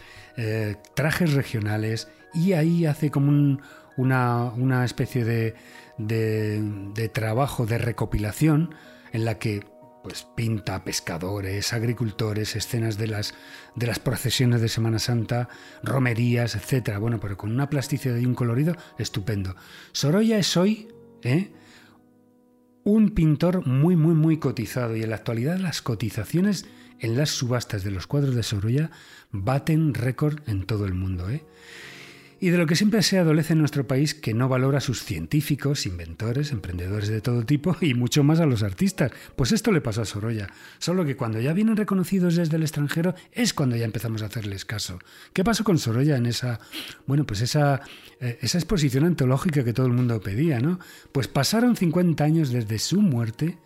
trajes 0.93 1.33
regionales, 1.33 2.09
y 2.31 2.53
ahí 2.53 2.85
hace 2.85 3.09
como 3.09 3.29
un, 3.29 3.63
una, 3.97 4.85
especie 4.85 5.25
de, 5.25 5.55
de, 5.97 7.09
trabajo 7.09 7.65
de 7.65 7.77
recopilación 7.77 8.75
en 9.11 9.25
la 9.25 9.39
que 9.39 9.65
pues 10.07 10.23
pinta 10.23 10.85
pescadores, 10.85 11.73
agricultores, 11.73 12.55
escenas 12.55 12.97
de 12.97 13.07
las, 13.07 13.33
de 13.75 13.87
las 13.87 13.99
procesiones 13.99 14.61
de 14.61 14.69
Semana 14.69 14.99
Santa, 14.99 15.49
romerías, 15.83 16.55
etc. 16.55 16.97
Bueno, 16.97 17.19
pero 17.19 17.35
con 17.35 17.51
una 17.51 17.69
plasticidad 17.69 18.15
y 18.15 18.25
un 18.25 18.33
colorido 18.33 18.73
estupendo. 18.97 19.57
Sorolla 19.91 20.37
es 20.37 20.55
hoy 20.55 20.87
¿eh? 21.23 21.51
un 22.85 23.09
pintor 23.09 23.67
muy, 23.67 23.97
muy, 23.97 24.15
muy 24.15 24.37
cotizado 24.37 24.95
y 24.95 25.03
en 25.03 25.09
la 25.09 25.17
actualidad 25.17 25.57
las 25.57 25.81
cotizaciones 25.81 26.65
en 26.99 27.17
las 27.17 27.31
subastas 27.31 27.83
de 27.83 27.91
los 27.91 28.07
cuadros 28.07 28.33
de 28.33 28.43
Sorolla 28.43 28.91
baten 29.31 29.93
récord 29.93 30.39
en 30.47 30.65
todo 30.65 30.85
el 30.85 30.93
mundo. 30.93 31.29
¿eh? 31.29 31.43
Y 32.39 32.49
de 32.49 32.57
lo 32.57 32.67
que 32.67 32.75
siempre 32.75 33.01
se 33.01 33.17
adolece 33.17 33.53
en 33.53 33.59
nuestro 33.59 33.87
país 33.87 34.13
que 34.13 34.33
no 34.33 34.47
valora 34.47 34.77
a 34.77 34.81
sus 34.81 35.03
científicos, 35.03 35.85
inventores, 35.85 36.51
emprendedores 36.51 37.09
de 37.09 37.21
todo 37.21 37.45
tipo 37.45 37.75
y 37.81 37.93
mucho 37.93 38.23
más 38.23 38.39
a 38.39 38.45
los 38.45 38.63
artistas. 38.63 39.11
Pues 39.35 39.51
esto 39.51 39.71
le 39.71 39.81
pasó 39.81 40.01
a 40.01 40.05
Sorolla, 40.05 40.47
solo 40.77 41.05
que 41.05 41.15
cuando 41.15 41.39
ya 41.39 41.53
vienen 41.53 41.77
reconocidos 41.77 42.35
desde 42.35 42.57
el 42.57 42.63
extranjero 42.63 43.15
es 43.31 43.53
cuando 43.53 43.75
ya 43.75 43.85
empezamos 43.85 44.21
a 44.21 44.27
hacerles 44.27 44.65
caso. 44.65 44.99
¿Qué 45.33 45.43
pasó 45.43 45.63
con 45.63 45.79
Sorolla 45.79 46.17
en 46.17 46.25
esa, 46.25 46.59
bueno, 47.05 47.25
pues 47.25 47.41
esa, 47.41 47.81
eh, 48.19 48.37
esa 48.41 48.57
exposición 48.57 49.05
antológica 49.05 49.63
que 49.63 49.73
todo 49.73 49.87
el 49.87 49.93
mundo 49.93 50.21
pedía, 50.21 50.59
¿no? 50.59 50.79
Pues 51.11 51.27
pasaron 51.27 51.75
50 51.75 52.23
años 52.23 52.51
desde 52.51 52.79
su 52.79 53.01
muerte 53.01 53.57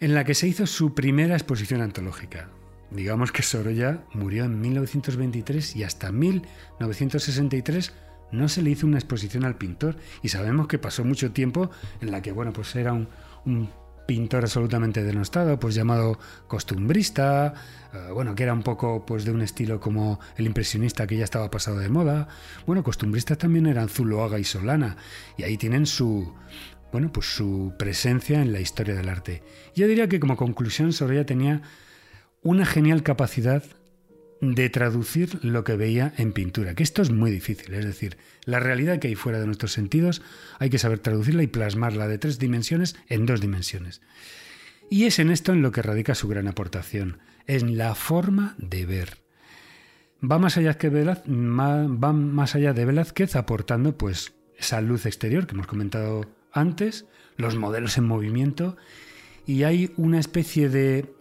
en 0.00 0.14
la 0.14 0.24
que 0.24 0.34
se 0.34 0.48
hizo 0.48 0.66
su 0.66 0.94
primera 0.94 1.34
exposición 1.34 1.82
antológica. 1.82 2.48
Digamos 2.90 3.30
que 3.30 3.42
Sorolla 3.42 4.02
murió 4.12 4.44
en 4.44 4.60
1923 4.60 5.76
y 5.76 5.84
hasta 5.84 6.10
1963 6.10 7.92
no 8.32 8.48
se 8.48 8.62
le 8.62 8.70
hizo 8.70 8.86
una 8.86 8.98
exposición 8.98 9.44
al 9.44 9.56
pintor. 9.56 9.96
Y 10.22 10.28
sabemos 10.28 10.66
que 10.66 10.78
pasó 10.78 11.04
mucho 11.04 11.32
tiempo 11.32 11.70
en 12.00 12.10
la 12.10 12.22
que 12.22 12.32
bueno 12.32 12.52
pues 12.52 12.74
era 12.76 12.92
un, 12.92 13.08
pintor 14.06 14.42
absolutamente 14.42 15.04
denostado 15.04 15.60
pues 15.60 15.76
llamado 15.76 16.18
costumbrista 16.48 17.54
eh, 17.94 18.08
bueno 18.12 18.34
que 18.34 18.42
era 18.42 18.52
un 18.52 18.64
poco 18.64 19.06
pues 19.06 19.24
de 19.24 19.30
un 19.30 19.40
estilo 19.40 19.78
como 19.78 20.18
el 20.36 20.46
impresionista 20.46 21.06
que 21.06 21.16
ya 21.16 21.22
estaba 21.22 21.48
pasado 21.48 21.78
de 21.78 21.88
moda. 21.88 22.26
Bueno 22.66 22.82
costumbristas 22.82 23.38
también 23.38 23.66
eran 23.66 23.88
Zuloaga 23.88 24.40
y 24.40 24.44
Solana 24.44 24.96
y 25.36 25.44
ahí 25.44 25.56
tienen 25.56 25.86
su 25.86 26.34
bueno 26.90 27.12
pues 27.12 27.26
su 27.26 27.72
presencia 27.78 28.42
en 28.42 28.52
la 28.52 28.58
historia 28.58 28.94
del 28.94 29.08
arte. 29.08 29.44
Yo 29.76 29.86
diría 29.86 30.08
que 30.08 30.18
como 30.18 30.36
conclusión 30.36 30.92
Sorolla 30.92 31.24
tenía 31.24 31.62
una 32.42 32.66
genial 32.66 33.02
capacidad 33.02 33.62
de 34.40 34.70
traducir 34.70 35.38
lo 35.44 35.64
que 35.64 35.76
veía 35.76 36.14
en 36.16 36.32
pintura, 36.32 36.74
que 36.74 36.82
esto 36.82 37.02
es 37.02 37.10
muy 37.10 37.30
difícil, 37.30 37.74
es 37.74 37.84
decir, 37.84 38.16
la 38.44 38.58
realidad 38.58 38.98
que 38.98 39.08
hay 39.08 39.14
fuera 39.14 39.38
de 39.38 39.46
nuestros 39.46 39.72
sentidos 39.72 40.22
hay 40.58 40.70
que 40.70 40.78
saber 40.78 40.98
traducirla 40.98 41.42
y 41.42 41.46
plasmarla 41.46 42.08
de 42.08 42.18
tres 42.18 42.38
dimensiones 42.38 42.96
en 43.08 43.26
dos 43.26 43.40
dimensiones. 43.40 44.00
Y 44.88 45.04
es 45.04 45.18
en 45.18 45.30
esto 45.30 45.52
en 45.52 45.62
lo 45.62 45.72
que 45.72 45.82
radica 45.82 46.14
su 46.14 46.26
gran 46.26 46.48
aportación, 46.48 47.18
en 47.46 47.76
la 47.76 47.94
forma 47.94 48.54
de 48.58 48.86
ver. 48.86 49.18
Va 50.22 50.38
más 50.38 50.56
allá, 50.56 50.76
que 50.78 50.90
de 50.90 52.84
Velázquez 52.84 53.36
aportando 53.36 53.96
pues 53.96 54.32
esa 54.58 54.80
luz 54.80 55.06
exterior 55.06 55.46
que 55.46 55.54
hemos 55.54 55.66
comentado 55.66 56.28
antes, 56.52 57.06
los 57.36 57.56
modelos 57.56 57.96
en 57.98 58.04
movimiento 58.04 58.76
y 59.46 59.62
hay 59.62 59.92
una 59.96 60.18
especie 60.18 60.68
de 60.68 61.14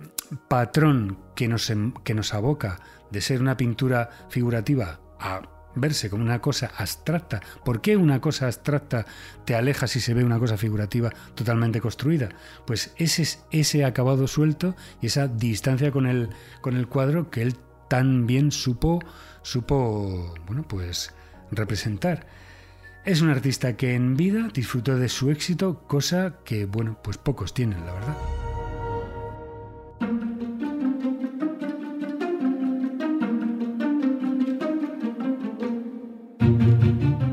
patrón 0.47 1.17
que 1.35 1.47
nos, 1.47 1.69
em, 1.69 1.93
que 2.03 2.13
nos 2.13 2.33
aboca 2.33 2.79
de 3.11 3.21
ser 3.21 3.41
una 3.41 3.57
pintura 3.57 4.09
figurativa 4.29 4.99
a 5.19 5.41
verse 5.75 6.09
como 6.09 6.23
una 6.23 6.41
cosa 6.41 6.71
abstracta. 6.77 7.41
¿Por 7.63 7.81
qué 7.81 7.95
una 7.95 8.21
cosa 8.21 8.45
abstracta 8.45 9.05
te 9.45 9.55
aleja 9.55 9.87
si 9.87 9.99
se 9.99 10.13
ve 10.13 10.23
una 10.23 10.39
cosa 10.39 10.57
figurativa 10.57 11.11
totalmente 11.35 11.81
construida? 11.81 12.29
Pues 12.65 12.93
ese 12.97 13.23
es 13.23 13.45
ese 13.51 13.85
acabado 13.85 14.27
suelto 14.27 14.75
y 15.01 15.07
esa 15.07 15.27
distancia 15.27 15.91
con 15.91 16.05
el, 16.07 16.29
con 16.61 16.75
el 16.75 16.87
cuadro 16.87 17.29
que 17.29 17.41
él 17.41 17.55
tan 17.89 18.27
bien 18.27 18.51
supo, 18.51 18.99
supo 19.41 20.35
bueno, 20.45 20.67
pues 20.67 21.13
representar. 21.51 22.27
Es 23.05 23.21
un 23.21 23.29
artista 23.29 23.75
que 23.75 23.95
en 23.95 24.15
vida 24.15 24.49
disfrutó 24.53 24.97
de 24.97 25.09
su 25.09 25.31
éxito, 25.31 25.83
cosa 25.87 26.35
que, 26.43 26.65
bueno, 26.65 26.99
pues 27.03 27.17
pocos 27.17 27.53
tienen, 27.53 27.85
la 27.85 27.93
verdad. 27.93 28.15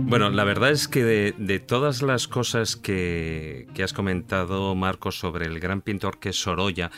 Bueno, 0.08 0.30
la 0.30 0.44
verdad 0.44 0.70
es 0.70 0.88
que 0.88 1.04
de, 1.04 1.61
todas 1.61 2.00
las 2.00 2.26
cosas 2.26 2.76
que, 2.76 3.66
has 3.85 3.92
comentado, 3.92 4.75
Marcos, 4.75 5.18
sobre 5.18 5.44
el 5.44 5.61
gran 5.61 5.82
pintor 5.82 6.18
que 6.18 6.30
es 6.30 6.37
Sorolla, 6.40 6.90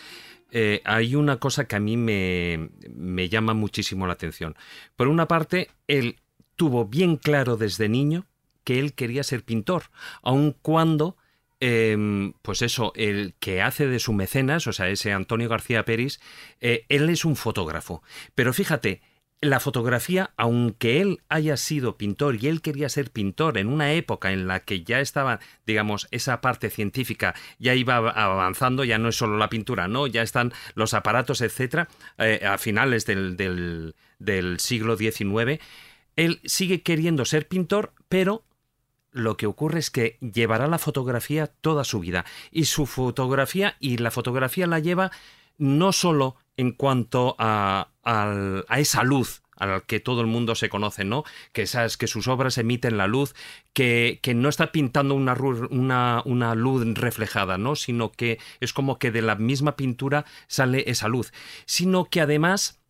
eh, 0.52 0.82
hay 0.84 1.16
una 1.16 1.38
cosa 1.38 1.66
que 1.66 1.74
a 1.74 1.80
mí 1.80 1.96
me 1.96 3.28
llama 3.28 3.54
muchísimo 3.54 4.06
la 4.06 4.12
atención. 4.12 4.54
Por 4.94 5.08
una 5.08 5.26
parte, 5.26 5.68
él 5.88 6.20
tuvo 6.54 6.84
bien 6.84 7.16
claro 7.16 7.56
desde 7.56 7.88
niño 7.88 8.26
que 8.62 8.78
él 8.78 8.92
quería 8.92 9.24
ser 9.24 9.42
pintor, 9.42 9.84
aun 10.22 10.54
cuando 10.62 11.16
em, 11.60 12.32
pues 12.42 12.62
eso, 12.62 12.92
el 12.94 13.34
que 13.40 13.62
hace 13.62 13.86
de 13.86 13.98
su 13.98 14.12
mecenas, 14.12 14.66
o 14.66 14.72
sea, 14.72 14.88
ese 14.88 15.12
Antonio 15.12 15.48
García 15.48 15.84
Peris, 15.84 16.20
eh, 16.60 16.84
él 16.88 17.08
es 17.10 17.24
un 17.24 17.36
fotógrafo. 17.36 18.02
Pero 18.34 18.52
fíjate, 18.52 19.00
la 19.40 19.60
fotografía, 19.60 20.30
aunque 20.36 21.00
él 21.00 21.20
haya 21.28 21.56
sido 21.56 21.96
pintor 21.96 22.42
y 22.42 22.48
él 22.48 22.60
quería 22.60 22.88
ser 22.88 23.10
pintor 23.10 23.58
en 23.58 23.68
una 23.68 23.92
época 23.92 24.32
en 24.32 24.48
la 24.48 24.60
que 24.60 24.82
ya 24.82 25.00
estaba, 25.00 25.38
digamos, 25.64 26.08
esa 26.10 26.40
parte 26.40 26.70
científica 26.70 27.34
ya 27.58 27.74
iba 27.74 27.96
avanzando, 27.96 28.82
ya 28.84 28.98
no 28.98 29.08
es 29.08 29.16
solo 29.16 29.38
la 29.38 29.48
pintura, 29.48 29.86
no, 29.86 30.06
ya 30.06 30.22
están 30.22 30.52
los 30.74 30.92
aparatos, 30.92 31.40
etcétera, 31.40 31.88
eh, 32.18 32.40
a 32.44 32.58
finales 32.58 33.06
del 33.06 33.94
siglo 34.58 34.96
XIX, 34.96 35.60
él 36.16 36.40
sigue 36.44 36.82
queriendo 36.82 37.24
ser 37.24 37.46
pintor, 37.46 37.92
pero 38.08 38.42
lo 39.12 39.36
que 39.36 39.46
ocurre 39.46 39.78
es 39.78 39.90
que 39.90 40.18
llevará 40.20 40.66
la 40.66 40.78
fotografía 40.78 41.46
toda 41.46 41.84
su 41.84 42.00
vida. 42.00 42.24
Y 42.50 42.66
su 42.66 42.86
fotografía, 42.86 43.76
y 43.80 43.98
la 43.98 44.10
fotografía 44.10 44.66
la 44.66 44.78
lleva 44.78 45.10
no 45.56 45.92
solo 45.92 46.36
en 46.56 46.72
cuanto 46.72 47.36
a, 47.38 47.88
esa 48.76 49.02
luz 49.02 49.42
a 49.56 49.66
la 49.66 49.80
que 49.80 49.98
todo 49.98 50.20
el 50.20 50.28
mundo 50.28 50.54
se 50.54 50.68
conoce, 50.68 51.04
¿no? 51.04 51.24
Que, 51.52 51.62
esas, 51.62 51.96
que 51.96 52.06
sus 52.06 52.28
obras 52.28 52.58
emiten 52.58 52.96
la 52.96 53.08
luz, 53.08 53.34
que, 53.72 54.20
que 54.22 54.34
no 54.34 54.48
está 54.48 54.70
pintando 54.70 55.14
una, 55.14 55.34
una, 55.70 56.22
una, 56.24 56.54
luz 56.54 56.86
reflejada, 56.94 57.58
¿no? 57.58 57.74
Sino 57.74 58.12
que 58.12 58.38
es 58.60 58.72
como 58.72 59.00
que 59.00 59.10
de 59.10 59.22
la 59.22 59.34
misma 59.34 59.74
pintura 59.74 60.24
sale 60.46 60.84
esa 60.86 61.08
luz. 61.08 61.32
Sino 61.66 62.04
que 62.04 62.20
además 62.20 62.80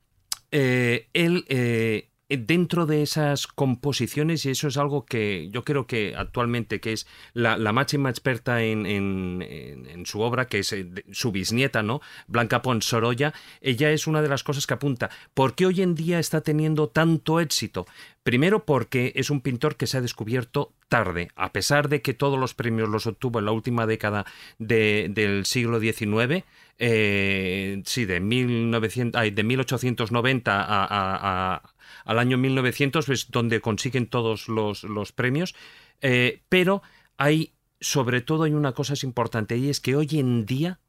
eh, 0.51 1.09
él 1.15 1.47
eh, 1.49 2.11
dentro 2.37 2.85
de 2.85 3.03
esas 3.03 3.47
composiciones, 3.47 4.45
y 4.45 4.51
eso 4.51 4.69
es 4.69 4.77
algo 4.77 5.07
que 5.07 5.49
yo 5.51 5.65
creo 5.65 5.87
que 5.87 6.15
actualmente, 6.15 6.79
que 6.79 6.93
es 6.93 7.07
la, 7.33 7.57
máxima 7.73 8.11
experta 8.11 8.63
en, 8.63 8.85
en, 8.87 10.05
su 10.05 10.21
obra, 10.21 10.47
que 10.47 10.59
es 10.59 10.73
eh, 10.73 10.87
su 11.11 11.33
bisnieta, 11.33 11.83
¿no? 11.83 12.01
Blanca 12.27 12.61
Pons 12.61 12.85
Sorolla, 12.85 13.33
ella 13.61 13.91
es 13.91 14.07
una 14.07 14.21
de 14.21 14.29
las 14.29 14.43
cosas 14.43 14.67
que 14.67 14.75
apunta. 14.75 15.11
¿Por 15.33 15.55
qué 15.55 15.67
hoy 15.67 15.81
en 15.81 15.95
día 15.95 16.19
está 16.19 16.43
teniendo 16.43 16.89
tanto 16.89 17.41
éxito? 17.41 17.87
Primero 18.23 18.67
porque 18.67 19.13
es 19.17 19.31
un 19.31 19.41
pintor 19.41 19.77
que 19.77 19.87
se 19.87 19.97
ha 19.97 20.03
descubierto 20.03 20.75
tarde, 20.89 21.31
a 21.35 21.53
pesar 21.53 21.89
de 21.89 22.03
que 22.03 22.13
todos 22.13 22.39
los 22.39 22.53
premios 22.53 22.91
los 22.91 23.07
obtuvo 23.07 23.39
en 23.39 23.47
la 23.47 23.53
última 23.53 23.87
década 23.87 24.27
del 24.59 25.47
siglo 25.47 25.81
XIX, 25.81 26.45
eh, 26.79 27.83
sí, 27.87 28.05
de, 28.05 28.21
1900, 28.21 29.35
de 29.35 29.43
1890 29.43 30.65
a 30.69 31.63
al 32.09 32.19
año 32.19 32.39
1900, 32.39 33.07
es 33.11 33.31
donde 33.31 33.61
consiguen 33.61 34.07
todos 34.07 34.49
los, 34.49 35.13
premios, 35.13 35.55
eh, 36.01 36.41
pero 36.49 36.83
hay, 37.19 37.53
sobre 37.81 38.23
todo 38.23 38.45
hay 38.45 38.55
una 38.55 38.73
cosa 38.73 38.95
importante 39.03 39.59
y 39.59 39.69
es 39.69 39.79
que 39.79 39.95
hoy 39.95 40.09
en 40.13 40.47
día 40.47 40.81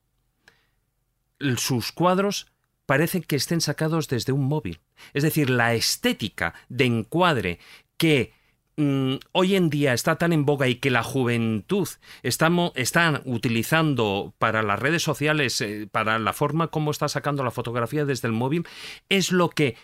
sus 1.58 1.92
cuadros 1.92 2.48
parecen 2.86 3.22
que 3.22 3.36
estén 3.36 3.60
sacados 3.60 4.08
desde 4.08 4.32
un 4.32 4.46
móvil. 4.48 4.80
Es 5.14 5.24
decir, 5.24 5.50
la 5.50 5.74
estética 5.74 6.54
de 6.70 6.86
encuadre 6.86 7.60
que 7.98 8.32
mm, 8.78 9.16
hoy 9.34 9.58
en 9.58 9.70
día 9.70 9.94
está 9.94 10.16
tan 10.16 10.32
en 10.32 10.46
boga 10.46 10.70
y 10.70 10.76
que 10.76 10.90
la 10.90 11.04
juventud 11.04 11.90
está, 12.24 12.50
están 12.76 13.22
utilizando 13.26 14.34
para 14.38 14.64
las 14.64 14.80
redes 14.80 15.04
sociales, 15.04 15.60
eh, 15.60 15.90
para 15.92 16.18
la 16.18 16.32
forma 16.32 16.70
como 16.70 16.92
está 16.92 17.10
sacando 17.10 17.44
la 17.44 17.52
fotografía 17.52 18.06
desde 18.06 18.30
el 18.30 18.34
móvil, 18.34 18.66
es 19.10 19.34
lo 19.34 19.50
que 19.50 19.76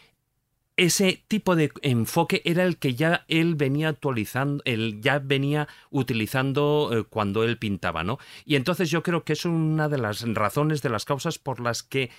ese 0.78 1.24
tipo 1.28 1.56
de 1.56 1.72
enfoque 1.82 2.42
era 2.46 2.64
el 2.64 2.78
que 2.78 2.96
ya 2.96 3.26
él 3.28 3.56
venía 3.56 3.90
actualizando, 3.90 4.62
él 4.66 5.00
ya 5.02 5.20
venía 5.20 5.68
utilizando 5.90 6.90
eh, 6.92 7.04
cuando 7.10 7.44
él 7.44 7.58
pintaba, 7.58 8.04
¿no? 8.04 8.20
Y 8.46 8.56
entonces 8.56 8.90
yo 8.90 9.02
creo 9.02 9.24
que 9.24 9.34
es 9.34 9.46
una 9.46 9.88
de 9.88 9.98
las 9.98 10.22
razones, 10.34 10.82
de 10.82 10.90
las 10.90 11.06
causas 11.06 11.40
por 11.40 11.60
las 11.62 11.82
que 11.84 12.12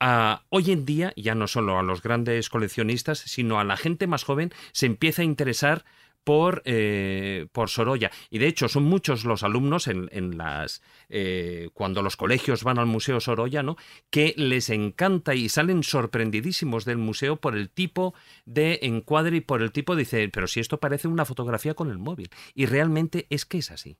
ah, 0.00 0.42
hoy 0.48 0.72
en 0.72 0.84
día, 0.84 1.12
ya 1.16 1.34
no 1.34 1.46
solo 1.46 1.78
a 1.78 1.82
los 1.82 2.02
grandes 2.02 2.48
coleccionistas, 2.48 3.18
sino 3.18 3.60
a 3.60 3.64
la 3.64 3.76
gente 3.76 4.06
más 4.06 4.24
joven, 4.24 4.52
se 4.72 4.86
empieza 4.86 5.22
a 5.22 5.26
interesar 5.26 5.84
por, 6.24 6.62
eh, 6.64 7.46
por 7.52 7.70
Sorolla. 7.70 8.10
Y 8.30 8.38
de 8.38 8.46
hecho, 8.46 8.68
son 8.68 8.84
muchos 8.84 9.24
los 9.24 9.42
alumnos 9.42 9.86
en, 9.88 10.08
en 10.12 10.38
las. 10.38 10.82
Eh, 11.08 11.70
cuando 11.74 12.02
los 12.02 12.16
colegios 12.16 12.62
van 12.64 12.78
al 12.78 12.86
Museo 12.86 13.20
Sorolla, 13.20 13.62
¿no? 13.62 13.76
que 14.10 14.34
les 14.36 14.70
encanta 14.70 15.34
y 15.34 15.48
salen 15.48 15.82
sorprendidísimos 15.82 16.84
del 16.84 16.98
museo 16.98 17.36
por 17.36 17.56
el 17.56 17.70
tipo 17.70 18.14
de 18.44 18.80
encuadre 18.82 19.38
y 19.38 19.40
por 19.40 19.62
el 19.62 19.72
tipo. 19.72 19.96
Dice, 19.96 20.28
pero 20.28 20.46
si 20.46 20.60
esto 20.60 20.80
parece 20.80 21.08
una 21.08 21.24
fotografía 21.24 21.74
con 21.74 21.90
el 21.90 21.98
móvil. 21.98 22.30
Y 22.54 22.66
realmente 22.66 23.26
es 23.30 23.44
que 23.44 23.58
es 23.58 23.70
así. 23.70 23.98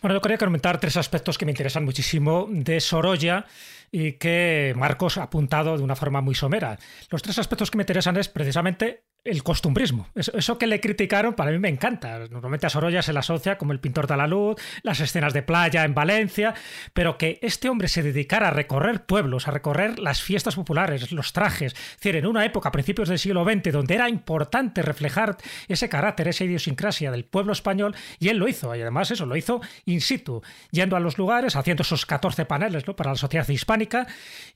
Bueno, 0.00 0.14
yo 0.14 0.20
quería 0.20 0.38
comentar 0.38 0.80
tres 0.80 0.96
aspectos 0.96 1.36
que 1.36 1.44
me 1.44 1.52
interesan 1.52 1.84
muchísimo 1.84 2.46
de 2.50 2.80
Sorolla 2.80 3.46
y 3.90 4.12
que 4.12 4.72
Marcos 4.76 5.18
ha 5.18 5.24
apuntado 5.24 5.76
de 5.76 5.82
una 5.82 5.96
forma 5.96 6.20
muy 6.20 6.34
somera. 6.34 6.78
Los 7.10 7.22
tres 7.22 7.38
aspectos 7.38 7.70
que 7.70 7.78
me 7.78 7.82
interesan 7.82 8.16
es 8.16 8.28
precisamente 8.28 9.04
el 9.24 9.42
costumbrismo. 9.42 10.08
Eso, 10.14 10.58
que 10.58 10.66
le 10.66 10.80
criticaron 10.80 11.34
para 11.34 11.50
mí 11.50 11.58
me 11.58 11.68
encanta. 11.68 12.18
Normalmente 12.30 12.66
a 12.66 12.70
Sorolla 12.70 13.02
se 13.02 13.12
le 13.12 13.18
asocia 13.18 13.58
como 13.58 13.72
el 13.72 13.80
pintor 13.80 14.06
de 14.06 14.16
la 14.16 14.26
luz, 14.26 14.56
las 14.82 15.00
escenas 15.00 15.32
de 15.32 15.42
playa 15.42 15.84
en 15.84 15.94
Valencia, 15.94 16.54
pero 16.92 17.18
que 17.18 17.38
este 17.42 17.68
hombre 17.68 17.88
se 17.88 18.02
dedicara 18.02 18.48
a 18.48 18.50
recorrer 18.50 19.04
pueblos, 19.04 19.48
a 19.48 19.50
recorrer 19.50 19.98
las 19.98 20.22
fiestas 20.22 20.54
populares, 20.54 21.12
los 21.12 21.32
trajes. 21.32 21.74
Es 21.74 21.96
decir, 21.96 22.16
en 22.16 22.26
una 22.26 22.44
época, 22.44 22.70
a 22.70 22.72
principios 22.72 23.08
del 23.08 23.18
siglo 23.18 23.44
XX, 23.44 23.72
donde 23.72 23.94
era 23.94 24.08
importante 24.08 24.82
reflejar 24.82 25.36
ese 25.68 25.88
carácter, 25.88 26.28
esa 26.28 26.44
idiosincrasia 26.44 27.10
del 27.10 27.24
pueblo 27.24 27.52
español, 27.52 27.94
y 28.18 28.28
él 28.28 28.38
lo 28.38 28.48
hizo. 28.48 28.74
Y 28.74 28.80
además 28.80 29.10
eso, 29.10 29.26
lo 29.26 29.36
hizo 29.36 29.60
in 29.84 30.00
situ, 30.00 30.42
yendo 30.70 30.96
a 30.96 31.00
los 31.00 31.18
lugares, 31.18 31.56
haciendo 31.56 31.82
esos 31.82 32.06
14 32.06 32.46
paneles 32.46 32.86
¿no? 32.86 32.96
para 32.96 33.10
la 33.10 33.16
sociedad 33.16 33.48
hispánica 33.48 34.06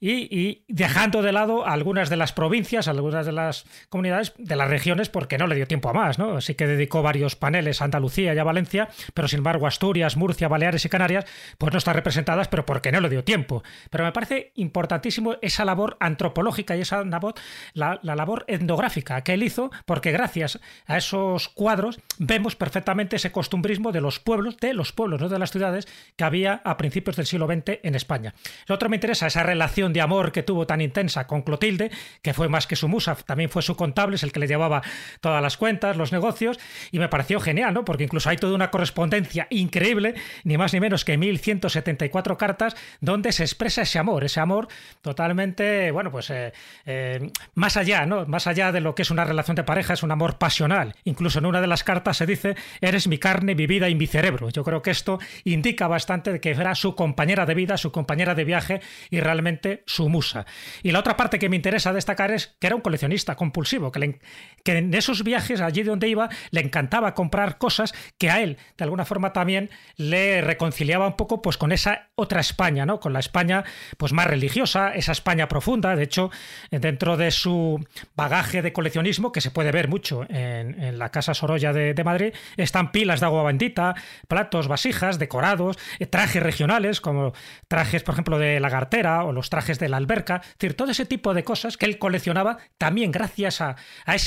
y 0.01 0.65
dejando 0.69 1.23
de 1.23 1.33
lado 1.33 1.67
algunas 1.67 2.09
de 2.09 2.17
las 2.17 2.33
provincias, 2.33 2.89
algunas 2.89 3.27
de 3.27 3.33
las 3.33 3.65
comunidades 3.89 4.33
de 4.53 4.57
las 4.57 4.69
regiones 4.69 5.09
porque 5.09 5.39
no 5.39 5.47
le 5.47 5.55
dio 5.55 5.67
tiempo 5.67 5.89
a 5.89 5.95
más, 5.95 6.19
¿no? 6.19 6.37
Así 6.37 6.55
que 6.55 6.67
dedicó 6.67 7.01
varios 7.01 7.37
paneles 7.37 7.81
a 7.81 7.87
Andalucía 7.87 8.35
y 8.35 8.39
a 8.39 8.45
Valencia, 8.45 8.91
pero 9.15 9.27
sin 9.27 9.39
embargo 9.39 9.67
Asturias, 9.67 10.19
Murcia, 10.19 10.47
Baleares 10.47 10.85
y 10.85 10.91
Canarias 10.91 11.25
pues 11.57 11.73
no 11.73 11.79
están 11.79 11.95
representadas, 11.95 12.49
pero 12.49 12.67
porque 12.67 12.93
no 12.93 13.01
le 13.01 13.09
dio 13.09 13.25
tiempo. 13.25 13.63
Pero 13.89 14.05
me 14.05 14.13
parece 14.13 14.53
importantísimo 14.57 15.37
esa 15.41 15.65
labor 15.65 15.97
antropológica 16.01 16.77
y 16.77 16.83
esa 16.83 17.03
labor, 17.03 17.33
la, 17.73 17.99
labor 18.03 18.45
etnográfica 18.47 19.23
que 19.23 19.33
él 19.33 19.43
hizo, 19.43 19.71
porque 19.87 20.13
gracias 20.13 20.61
a 20.85 20.99
esos 20.99 21.49
cuadros 21.49 21.99
vemos 22.19 22.55
perfectamente 22.55 23.17
ese 23.17 23.33
costumbrismo 23.33 23.91
de 23.91 24.03
los 24.03 24.21
pueblos, 24.21 24.59
de 24.59 24.75
los 24.75 24.93
pueblos, 24.93 25.23
no 25.23 25.31
de 25.31 25.39
las 25.39 25.51
ciudades, 25.51 25.89
que 26.17 26.25
había 26.25 26.61
a 26.65 26.77
principios 26.77 27.17
del 27.17 27.25
siglo 27.25 27.47
XX 27.47 27.79
en 27.83 27.95
España. 27.95 28.35
Lo 28.67 28.75
otro 28.75 28.91
me 28.91 28.97
interesa 28.97 29.29
esa 29.29 29.45
relación 29.45 29.95
de 29.95 30.03
amor 30.03 30.31
que 30.31 30.43
tuvo 30.43 30.67
tan 30.67 30.83
intensa 30.83 31.27
con 31.27 31.41
Clotilde, 31.41 31.91
que 32.21 32.35
fue 32.35 32.51
más 32.51 32.67
que 32.67 32.77
su 32.77 32.87
musa, 32.87 33.15
también 33.15 33.49
fue 33.49 33.63
su 33.63 33.77
contable, 33.77 34.17
es 34.17 34.23
el 34.23 34.31
que 34.31 34.42
le 34.43 34.49
llevaba 34.49 34.83
todas 35.21 35.43
las 35.43 35.57
cuentas, 35.57 35.97
los 35.97 36.13
negocios, 36.13 36.59
y 36.91 36.99
me 36.99 37.09
pareció 37.09 37.41
genial, 37.41 37.73
¿no? 37.75 37.85
Porque 37.85 38.05
incluso 38.05 38.29
hay 38.29 38.37
toda 38.37 38.55
una 38.55 38.71
correspondencia 38.71 39.47
increíble, 39.51 40.15
ni 40.45 40.59
más 40.59 40.73
ni 40.73 40.81
menos 40.81 41.05
que 41.05 41.17
1174 41.17 42.37
cartas, 42.37 42.77
donde 43.01 43.33
se 43.33 43.45
expresa 43.45 43.83
ese 43.83 43.99
amor, 43.99 44.25
ese 44.25 44.41
amor 44.41 44.69
totalmente, 45.01 45.91
bueno, 45.91 46.11
pues 46.11 46.31
eh, 46.31 46.53
eh, 46.87 47.31
más 47.55 47.77
allá, 47.77 48.07
¿no? 48.07 48.27
Más 48.27 48.47
allá 48.47 48.73
de 48.73 48.81
lo 48.81 48.95
que 48.95 49.03
es 49.03 49.11
una 49.11 49.25
relación 49.25 49.55
de 49.55 49.65
pareja, 49.65 49.95
es 49.95 50.03
un 50.03 50.11
amor 50.11 50.39
pasional. 50.39 50.95
Incluso 51.05 51.39
en 51.39 51.47
una 51.47 51.61
de 51.61 51.67
las 51.67 51.85
cartas 51.85 52.17
se 52.17 52.27
dice, 52.27 52.57
eres 52.81 53.07
mi 53.07 53.19
carne, 53.19 53.55
mi 53.55 53.67
vida 53.67 53.89
y 53.89 53.95
mi 53.95 54.07
cerebro. 54.07 54.51
Yo 54.51 54.65
creo 54.65 54.83
que 54.83 54.91
esto 54.91 55.19
indica 55.45 55.89
bastante 55.89 56.33
de 56.33 56.41
que 56.41 56.51
era 56.51 56.75
su 56.75 56.95
compañera 56.95 57.47
de 57.47 57.55
vida, 57.55 57.77
su 57.77 57.93
compañera 57.93 58.35
de 58.35 58.45
viaje 58.45 58.81
y 59.11 59.21
realmente 59.21 59.83
su 59.87 60.09
musa. 60.09 60.47
Y 60.83 60.93
la 60.93 61.01
otra 61.01 61.17
parte 61.17 61.39
que 61.39 61.49
me 61.49 61.57
interesa 61.57 61.93
destacar 61.93 62.31
es 62.31 62.55
que 62.59 62.67
era 62.67 62.77
un 62.77 62.83
coleccionista 62.83 63.37
compulsivo, 63.37 63.93
que 63.93 64.01
le, 64.01 64.21
que 64.65 64.79
en 64.79 64.95
esos 64.95 65.25
viajes, 65.25 65.61
allí 65.61 65.83
donde 65.83 66.09
iba, 66.09 66.29
le 66.51 66.61
encantaba 66.61 67.15
comprar 67.15 67.59
cosas 67.59 67.93
que 68.19 68.31
a 68.31 68.41
él, 68.41 68.59
de 68.77 68.85
alguna 68.85 69.05
forma 69.05 69.33
también, 69.33 69.71
le 69.97 70.41
reconciliaba 70.41 71.07
un 71.07 71.17
poco 71.17 71.43
pues 71.43 71.57
con 71.57 71.73
esa 71.73 72.09
otra 72.15 72.41
España, 72.41 72.87
¿no? 72.87 73.01
Con 73.01 73.13
la 73.13 73.21
España 73.21 73.65
pues 73.97 74.13
más 74.13 74.27
religiosa, 74.27 74.95
esa 74.95 75.13
España 75.13 75.49
profunda. 75.49 75.97
De 75.97 76.05
hecho, 76.05 76.31
dentro 76.71 77.17
de 77.17 77.31
su 77.31 77.85
bagaje 78.15 78.63
de 78.63 78.73
coleccionismo, 78.73 79.33
que 79.33 79.41
se 79.41 79.51
puede 79.51 79.73
ver 79.73 79.89
mucho 79.89 80.25
en, 80.29 80.99
la 80.99 81.11
Casa 81.11 81.35
Sorolla 81.35 81.73
de, 81.73 82.05
Madrid, 82.05 82.35
están 82.57 82.93
pilas 82.93 83.21
de 83.21 83.27
agua 83.27 83.45
bendita, 83.45 83.95
platos, 84.29 84.69
vasijas, 84.69 85.19
decorados, 85.19 85.79
eh, 85.99 86.07
trajes 86.07 86.43
regionales, 86.43 87.01
como 87.01 87.33
trajes, 87.69 88.03
por 88.03 88.15
ejemplo, 88.15 88.39
de 88.39 88.61
la 88.61 88.69
gartera 88.69 89.25
o 89.25 89.33
los 89.33 89.51
trajes 89.51 89.79
de 89.79 89.89
la 89.89 89.97
alberca. 89.97 90.43
Es 90.43 90.59
decir, 90.59 90.77
todo 90.77 90.91
ese 90.91 91.07
tipo 91.07 91.35
de 91.35 91.45
cosas 91.45 91.77
que 91.77 91.87
él 91.87 91.99
coleccionaba 91.99 92.59
también 92.79 93.11
gracias 93.11 93.61
a, 93.61 93.77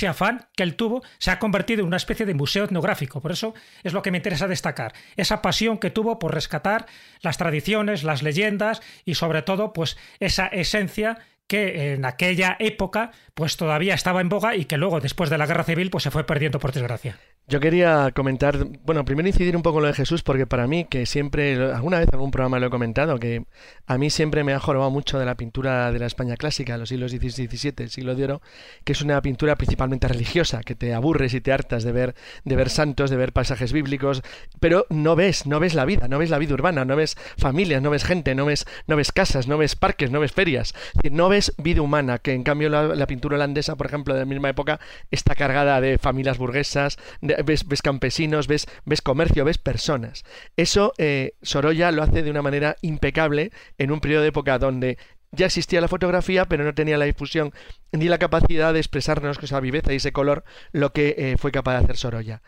afán 0.03 0.47
que 0.55 0.63
él 0.63 0.75
tuvo 0.75 1.01
se 1.17 1.31
ha 1.31 1.39
convertido 1.39 1.81
en 1.81 1.87
una 1.87 1.97
especie 1.97 2.25
de 2.25 2.33
museo 2.33 2.65
etnográfico. 2.65 3.21
Por 3.21 3.31
eso 3.31 3.53
es 3.83 3.93
lo 3.93 4.01
que 4.01 4.11
me 4.11 4.17
interesa 4.17 4.47
destacar. 4.47 4.93
Esa 5.15 5.41
pasión 5.41 5.77
que 5.77 5.89
tuvo 5.89 6.19
por 6.19 6.33
rescatar 6.33 6.85
las 7.21 7.37
tradiciones, 7.37 8.03
las 8.03 8.21
leyendas 8.21 8.81
y 9.05 9.15
sobre 9.15 9.41
todo 9.41 9.71
pues 9.71 9.97
esa 10.19 10.47
esencia 10.47 11.19
que 11.47 11.93
en 11.93 12.05
aquella 12.05 12.55
época 12.59 13.11
pues 13.33 13.57
todavía 13.57 13.93
estaba 13.93 14.21
en 14.21 14.29
boga 14.29 14.55
y 14.55 14.65
que 14.65 14.77
luego 14.77 14.99
después 15.01 15.29
de 15.29 15.37
la 15.37 15.45
guerra 15.45 15.63
civil 15.63 15.89
pues 15.89 16.03
se 16.03 16.11
fue 16.11 16.25
perdiendo 16.25 16.59
por 16.59 16.71
desgracia. 16.71 17.19
Yo 17.47 17.59
quería 17.59 18.11
comentar, 18.15 18.57
bueno, 18.85 19.05
primero 19.05 19.27
incidir 19.27 19.55
un 19.55 19.61
poco 19.61 19.77
en 19.77 19.83
lo 19.83 19.87
de 19.89 19.93
Jesús, 19.93 20.23
porque 20.23 20.47
para 20.47 20.65
mí, 20.65 20.85
que 20.85 21.05
siempre, 21.05 21.53
alguna 21.53 21.99
vez 21.99 22.07
en 22.07 22.15
algún 22.15 22.31
programa 22.31 22.57
lo 22.57 22.65
he 22.65 22.69
comentado, 22.71 23.19
que 23.19 23.45
a 23.85 23.99
mí 23.99 24.09
siempre 24.09 24.43
me 24.43 24.53
ha 24.53 24.59
jorobado 24.59 24.89
mucho 24.89 25.19
de 25.19 25.25
la 25.25 25.35
pintura 25.35 25.91
de 25.91 25.99
la 25.99 26.07
España 26.07 26.37
clásica, 26.37 26.75
los 26.79 26.89
siglos 26.89 27.11
XVI 27.11 27.47
XVII, 27.47 27.73
el 27.77 27.89
siglo 27.91 28.15
de 28.15 28.23
oro, 28.23 28.41
que 28.83 28.93
es 28.93 29.01
una 29.03 29.21
pintura 29.21 29.55
principalmente 29.57 30.07
religiosa, 30.07 30.63
que 30.63 30.73
te 30.73 30.95
aburres 30.95 31.35
y 31.35 31.41
te 31.41 31.53
hartas 31.53 31.83
de 31.83 31.91
ver, 31.91 32.15
de 32.45 32.55
ver 32.55 32.71
santos, 32.71 33.11
de 33.11 33.17
ver 33.17 33.31
pasajes 33.31 33.73
bíblicos, 33.73 34.23
pero 34.59 34.87
no 34.89 35.15
ves, 35.15 35.45
no 35.45 35.59
ves 35.59 35.75
la 35.75 35.85
vida, 35.85 36.07
no 36.07 36.17
ves 36.17 36.31
la 36.31 36.39
vida 36.39 36.55
urbana, 36.55 36.83
no 36.83 36.95
ves 36.95 37.15
familias, 37.37 37.79
no 37.79 37.91
ves 37.91 38.05
gente, 38.05 38.33
no 38.33 38.45
ves, 38.45 38.65
no 38.87 38.95
ves 38.95 39.11
casas, 39.11 39.47
no 39.47 39.59
ves 39.59 39.75
parques, 39.75 40.09
no 40.09 40.19
ves 40.19 40.31
ferias, 40.31 40.73
no 41.11 41.29
ves 41.29 41.34
vida 41.57 41.81
humana, 41.81 42.19
que 42.19 42.33
en 42.33 42.43
cambio 42.43 42.69
la, 42.69 43.07
pintura 43.07 43.35
holandesa, 43.35 43.75
por 43.75 43.87
ejemplo, 43.87 44.13
de 44.13 44.21
la 44.21 44.25
misma 44.25 44.49
época, 44.49 44.79
está 45.11 45.35
cargada 45.35 45.81
de 45.81 45.97
familias 45.97 46.37
burguesas, 46.37 46.97
de, 47.21 47.35
ves, 47.43 47.81
campesinos, 47.81 48.47
ves, 48.47 48.67
ves 48.85 49.01
comercio, 49.01 49.45
ves 49.45 49.57
personas. 49.57 50.23
Eso 50.55 50.93
eh, 50.97 51.33
Sorolla 51.41 51.91
lo 51.91 52.03
hace 52.03 52.23
de 52.23 52.31
una 52.31 52.41
manera 52.41 52.75
impecable 52.81 53.51
en 53.77 53.91
un 53.91 53.99
periodo 53.99 54.23
de 54.23 54.29
época 54.29 54.59
donde 54.59 54.97
ya 55.31 55.47
existía 55.47 55.81
la 55.81 55.87
fotografía, 55.87 56.45
pero 56.45 56.63
no 56.63 56.73
tenía 56.73 56.97
la 56.97 57.05
difusión 57.05 57.53
ni 57.91 58.07
la 58.07 58.17
capacidad 58.17 58.73
de 58.73 58.79
expresarnos 58.79 59.37
con 59.37 59.45
esa 59.45 59.59
viveza 59.59 59.93
y 59.93 59.97
ese 59.97 60.13
color 60.13 60.43
lo 60.71 60.93
que 60.93 61.15
eh, 61.17 61.35
fue 61.37 61.51
capaz 61.51 61.73
de 61.73 61.83
hacer 61.83 61.97
Sorolla. 61.97 62.41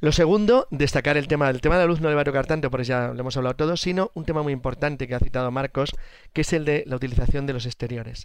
Lo 0.00 0.12
segundo, 0.12 0.68
destacar 0.70 1.16
el 1.16 1.26
tema 1.26 1.48
del 1.48 1.60
tema 1.60 1.74
de 1.74 1.82
la 1.82 1.86
luz 1.86 2.00
no 2.00 2.08
le 2.08 2.14
va 2.14 2.20
a 2.20 2.24
tocar 2.24 2.46
tanto, 2.46 2.70
porque 2.70 2.84
ya 2.84 3.08
lo 3.08 3.18
hemos 3.18 3.36
hablado 3.36 3.56
todo, 3.56 3.76
sino 3.76 4.12
un 4.14 4.24
tema 4.24 4.44
muy 4.44 4.52
importante 4.52 5.08
que 5.08 5.16
ha 5.16 5.18
citado 5.18 5.50
Marcos, 5.50 5.90
que 6.32 6.42
es 6.42 6.52
el 6.52 6.64
de 6.64 6.84
la 6.86 6.94
utilización 6.94 7.46
de 7.46 7.52
los 7.52 7.66
exteriores. 7.66 8.22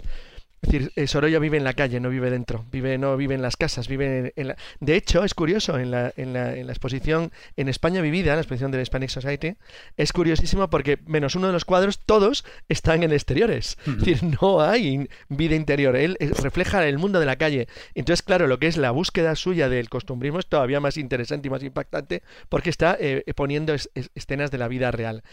Es 0.64 0.72
decir, 0.72 0.92
eh, 0.96 1.08
Sorolla 1.08 1.40
vive 1.40 1.58
en 1.58 1.66
la 1.66 1.74
calle, 1.74 2.00
no 2.00 2.10
vive 2.10 2.30
dentro, 2.30 2.66
vive, 2.72 2.98
no 2.98 3.18
vive 3.18 3.36
en 3.36 3.42
las 3.42 3.58
casas, 3.58 3.90
vive 3.90 4.32
en, 4.38 4.48
la... 4.48 4.56
De 4.80 4.96
hecho, 4.96 5.26
es 5.26 5.34
curioso, 5.34 5.78
en 5.78 5.92
la, 5.92 6.14
en, 6.16 6.32
la, 6.32 6.56
en 6.56 6.68
la, 6.68 6.72
exposición 6.72 7.34
en 7.58 7.68
España 7.68 8.02
Vivida, 8.02 8.32
en 8.32 8.38
la 8.38 8.42
exposición 8.42 8.72
de 8.72 8.78
la 8.78 8.84
Hispanic 8.84 9.10
Society, 9.10 9.56
es 9.98 10.14
curiosísimo 10.14 10.70
porque 10.70 11.00
menos 11.06 11.36
uno 11.36 11.48
de 11.48 11.54
los 11.54 11.66
cuadros, 11.66 12.00
todos 12.00 12.46
están 12.70 13.04
en 13.04 13.12
exteriores. 13.12 13.78
Es 13.86 13.98
decir, 13.98 14.24
no 14.42 14.62
hay 14.62 15.10
vida 15.28 15.56
interior, 15.56 15.98
él 15.98 16.16
eh, 16.22 16.32
refleja 16.42 16.88
el 16.88 16.98
mundo 16.98 17.20
de 17.20 17.26
la 17.26 17.36
calle. 17.36 17.68
Entonces, 17.94 18.24
claro, 18.24 18.48
lo 18.48 18.58
que 18.58 18.68
es 18.68 18.78
la 18.78 18.92
búsqueda 18.92 19.36
suya 19.36 19.68
del 19.68 19.90
costumbrismo 19.90 20.40
es 20.40 20.48
todavía 20.48 20.80
más 20.80 20.96
interesante 20.96 21.50
y 21.50 21.52
más 21.52 21.64
impactante 21.64 22.24
porque 22.48 22.70
está 22.70 22.96
eh, 23.00 23.26
poniendo 23.36 23.76
escenas 24.16 24.50
de 24.50 24.58
la 24.58 24.70
vida 24.70 24.92
real. 24.92 25.24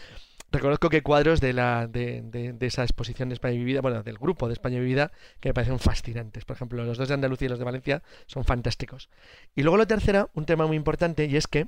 Reconozco 0.51 0.89
que 0.89 1.01
cuadros 1.01 1.39
de, 1.39 1.53
la, 1.53 1.87
de, 1.87 2.21
de, 2.23 2.67
esa 2.67 2.83
exposición 2.83 3.29
de 3.29 3.33
España 3.33 3.55
Vivida, 3.55 3.79
bueno, 3.79 4.03
del 4.03 4.17
grupo 4.17 4.47
de 4.47 4.53
España 4.53 4.79
Vivida, 4.79 5.11
que 5.39 5.49
me 5.49 5.53
parecen 5.53 5.79
fascinantes. 5.79 6.43
Por 6.43 6.57
ejemplo, 6.57 6.83
los 6.83 6.97
dos 6.97 7.07
de 7.07 7.13
Andalucía 7.13 7.45
y 7.45 7.49
los 7.49 7.59
de 7.59 7.65
Valencia 7.65 8.03
son 8.25 8.43
fantásticos. 8.43 9.09
Y 9.55 9.63
luego 9.63 9.77
la 9.77 9.85
tercera, 9.85 10.29
un 10.33 10.45
tema 10.45 10.67
muy 10.67 10.75
importante, 10.75 11.25
y 11.25 11.37
es 11.37 11.47
que 11.47 11.67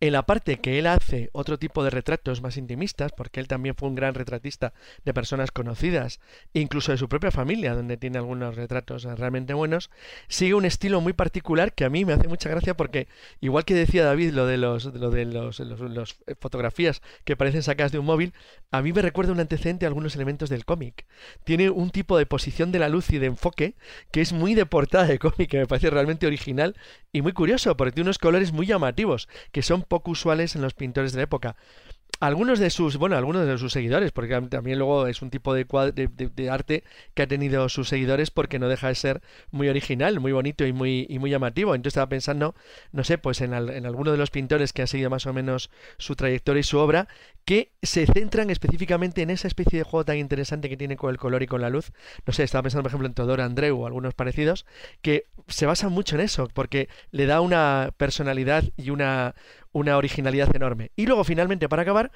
en 0.00 0.12
la 0.12 0.24
parte 0.24 0.60
que 0.60 0.78
él 0.78 0.86
hace 0.86 1.28
otro 1.32 1.58
tipo 1.58 1.82
de 1.82 1.90
retratos 1.90 2.40
más 2.40 2.56
intimistas, 2.56 3.12
porque 3.16 3.40
él 3.40 3.48
también 3.48 3.74
fue 3.74 3.88
un 3.88 3.96
gran 3.96 4.14
retratista 4.14 4.72
de 5.04 5.12
personas 5.12 5.50
conocidas, 5.50 6.20
incluso 6.52 6.92
de 6.92 6.98
su 6.98 7.08
propia 7.08 7.32
familia, 7.32 7.74
donde 7.74 7.96
tiene 7.96 8.18
algunos 8.18 8.54
retratos 8.54 9.04
realmente 9.04 9.54
buenos, 9.54 9.90
sigue 10.28 10.54
un 10.54 10.64
estilo 10.64 11.00
muy 11.00 11.14
particular 11.14 11.72
que 11.72 11.84
a 11.84 11.90
mí 11.90 12.04
me 12.04 12.12
hace 12.12 12.28
mucha 12.28 12.48
gracia 12.48 12.76
porque, 12.76 13.08
igual 13.40 13.64
que 13.64 13.74
decía 13.74 14.04
David 14.04 14.32
lo 14.32 14.46
de 14.46 14.56
los, 14.56 14.84
lo 14.84 15.10
de 15.10 15.24
los, 15.24 15.58
los, 15.58 16.18
fotografías 16.40 17.02
que 17.24 17.36
parecen 17.36 17.62
sacadas 17.62 17.90
de 17.90 17.98
un 17.98 18.06
móvil, 18.06 18.32
a 18.70 18.82
mí 18.82 18.92
me 18.92 19.02
recuerda 19.02 19.32
un 19.32 19.40
antecedente 19.40 19.84
a 19.84 19.88
algunos 19.88 20.14
elementos 20.14 20.48
del 20.48 20.64
cómic. 20.64 21.06
Tiene 21.44 21.70
un 21.70 21.90
tipo 21.90 22.18
de 22.18 22.26
posición 22.26 22.70
de 22.70 22.78
la 22.78 22.88
luz 22.88 23.10
y 23.10 23.18
de 23.18 23.26
enfoque 23.26 23.74
que 24.12 24.20
es 24.20 24.32
muy 24.32 24.54
de 24.54 24.66
portada 24.66 25.06
de 25.06 25.18
cómic, 25.18 25.50
que 25.50 25.58
me 25.58 25.66
parece 25.66 25.90
realmente 25.90 26.26
original 26.26 26.76
y 27.12 27.22
muy 27.22 27.32
curioso, 27.32 27.76
porque 27.76 27.92
tiene 27.92 28.08
unos 28.08 28.18
colores 28.18 28.52
muy 28.52 28.66
llamativos, 28.66 29.28
que 29.50 29.62
son 29.62 29.82
poco 29.88 30.12
usuales 30.12 30.54
en 30.54 30.62
los 30.62 30.74
pintores 30.74 31.12
de 31.12 31.18
la 31.18 31.24
época 31.24 31.56
algunos 32.20 32.58
de 32.58 32.70
sus, 32.70 32.96
bueno, 32.96 33.16
algunos 33.16 33.46
de 33.46 33.58
sus 33.58 33.72
seguidores, 33.72 34.10
porque 34.10 34.40
también 34.48 34.78
luego 34.78 35.06
es 35.06 35.22
un 35.22 35.30
tipo 35.30 35.54
de, 35.54 35.64
de, 35.64 36.50
arte 36.50 36.82
que 37.14 37.22
ha 37.22 37.26
tenido 37.28 37.68
sus 37.68 37.88
seguidores 37.88 38.30
porque 38.30 38.58
no 38.58 38.68
deja 38.68 38.88
de 38.88 38.96
ser 38.96 39.22
muy 39.52 39.68
original, 39.68 40.18
muy 40.18 40.32
bonito 40.32 40.66
y 40.66 40.72
muy, 40.72 41.06
y 41.08 41.18
muy 41.20 41.30
llamativo. 41.30 41.74
Entonces 41.74 41.92
estaba 41.92 42.08
pensando, 42.08 42.54
no 42.90 43.04
sé, 43.04 43.18
pues 43.18 43.40
en, 43.40 43.54
en 43.54 43.86
alguno 43.86 44.10
de 44.10 44.18
los 44.18 44.30
pintores 44.30 44.72
que 44.72 44.82
han 44.82 44.88
seguido 44.88 45.10
más 45.10 45.26
o 45.26 45.32
menos 45.32 45.70
su 45.98 46.16
trayectoria 46.16 46.60
y 46.60 46.64
su 46.64 46.78
obra, 46.78 47.06
que 47.44 47.70
se 47.82 48.06
centran 48.06 48.50
específicamente 48.50 49.22
en 49.22 49.30
esa 49.30 49.46
especie 49.46 49.78
de 49.78 49.84
juego 49.84 50.04
tan 50.04 50.18
interesante 50.18 50.68
que 50.68 50.76
tiene 50.76 50.96
con 50.96 51.10
el 51.10 51.18
color 51.18 51.42
y 51.42 51.46
con 51.46 51.60
la 51.60 51.70
luz. 51.70 51.92
No 52.26 52.32
sé, 52.32 52.42
estaba 52.42 52.62
pensando 52.62 52.82
por 52.82 52.90
ejemplo 52.90 53.06
en 53.06 53.14
Todor 53.14 53.40
Andreu 53.40 53.80
o 53.80 53.86
algunos 53.86 54.14
parecidos, 54.14 54.66
que 55.02 55.24
se 55.46 55.66
basan 55.66 55.92
mucho 55.92 56.16
en 56.16 56.22
eso, 56.22 56.48
porque 56.52 56.88
le 57.12 57.26
da 57.26 57.40
una 57.40 57.94
personalidad 57.96 58.64
y 58.76 58.90
una, 58.90 59.34
una 59.78 59.96
originalidad 59.96 60.54
enorme. 60.54 60.90
Y 60.96 61.06
luego, 61.06 61.24
finalmente, 61.24 61.68
para 61.68 61.82
acabar, 61.82 62.10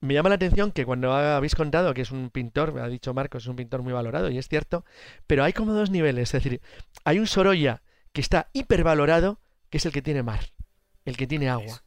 me 0.00 0.14
llama 0.14 0.28
la 0.28 0.36
atención 0.36 0.72
que 0.72 0.84
cuando 0.84 1.12
habéis 1.12 1.54
contado 1.54 1.92
que 1.94 2.02
es 2.02 2.10
un 2.10 2.30
pintor, 2.30 2.72
me 2.72 2.80
ha 2.80 2.88
dicho 2.88 3.12
Marcos, 3.14 3.44
es 3.44 3.48
un 3.48 3.56
pintor 3.56 3.82
muy 3.82 3.92
valorado, 3.92 4.30
y 4.30 4.38
es 4.38 4.48
cierto, 4.48 4.84
pero 5.26 5.44
hay 5.44 5.52
como 5.52 5.72
dos 5.72 5.90
niveles, 5.90 6.34
es 6.34 6.42
decir, 6.42 6.60
hay 7.04 7.18
un 7.18 7.26
Sorolla 7.26 7.82
que 8.12 8.20
está 8.20 8.48
hipervalorado, 8.52 9.40
que 9.68 9.78
es 9.78 9.86
el 9.86 9.92
que 9.92 10.02
tiene 10.02 10.22
mar, 10.22 10.40
el 11.04 11.16
que 11.16 11.26
tiene 11.26 11.48
agua 11.48 11.82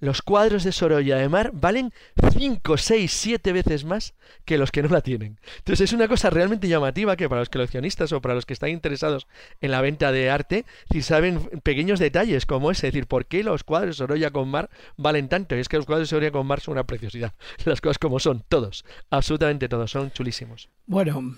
los 0.00 0.22
cuadros 0.22 0.64
de 0.64 0.72
Sorolla 0.72 1.16
de 1.16 1.28
Mar 1.28 1.50
valen 1.52 1.92
5, 2.36 2.76
6, 2.76 3.12
7 3.12 3.52
veces 3.52 3.84
más 3.84 4.14
que 4.44 4.58
los 4.58 4.72
que 4.72 4.82
no 4.82 4.88
la 4.88 5.02
tienen. 5.02 5.38
Entonces 5.58 5.90
es 5.90 5.92
una 5.92 6.08
cosa 6.08 6.30
realmente 6.30 6.68
llamativa 6.68 7.16
que 7.16 7.28
para 7.28 7.42
los 7.42 7.50
coleccionistas 7.50 8.12
o 8.12 8.20
para 8.20 8.34
los 8.34 8.46
que 8.46 8.54
están 8.54 8.70
interesados 8.70 9.26
en 9.60 9.70
la 9.70 9.80
venta 9.80 10.10
de 10.12 10.30
arte, 10.30 10.64
si 10.90 11.02
saben 11.02 11.40
pequeños 11.62 11.98
detalles 11.98 12.46
como 12.46 12.70
ese, 12.70 12.88
es 12.88 12.92
decir, 12.94 13.06
¿por 13.06 13.26
qué 13.26 13.44
los 13.44 13.62
cuadros 13.62 13.96
de 13.96 13.98
Sorolla 13.98 14.30
con 14.30 14.48
Mar 14.48 14.70
valen 14.96 15.28
tanto? 15.28 15.54
Y 15.54 15.60
es 15.60 15.68
que 15.68 15.76
los 15.76 15.86
cuadros 15.86 16.08
de 16.08 16.10
Sorolla 16.10 16.30
con 16.30 16.46
Mar 16.46 16.60
son 16.60 16.72
una 16.72 16.84
preciosidad. 16.84 17.34
Las 17.64 17.80
cosas 17.80 17.98
como 17.98 18.18
son, 18.18 18.42
todos, 18.48 18.84
absolutamente 19.10 19.68
todos, 19.68 19.90
son 19.90 20.10
chulísimos. 20.10 20.70
Bueno, 20.86 21.36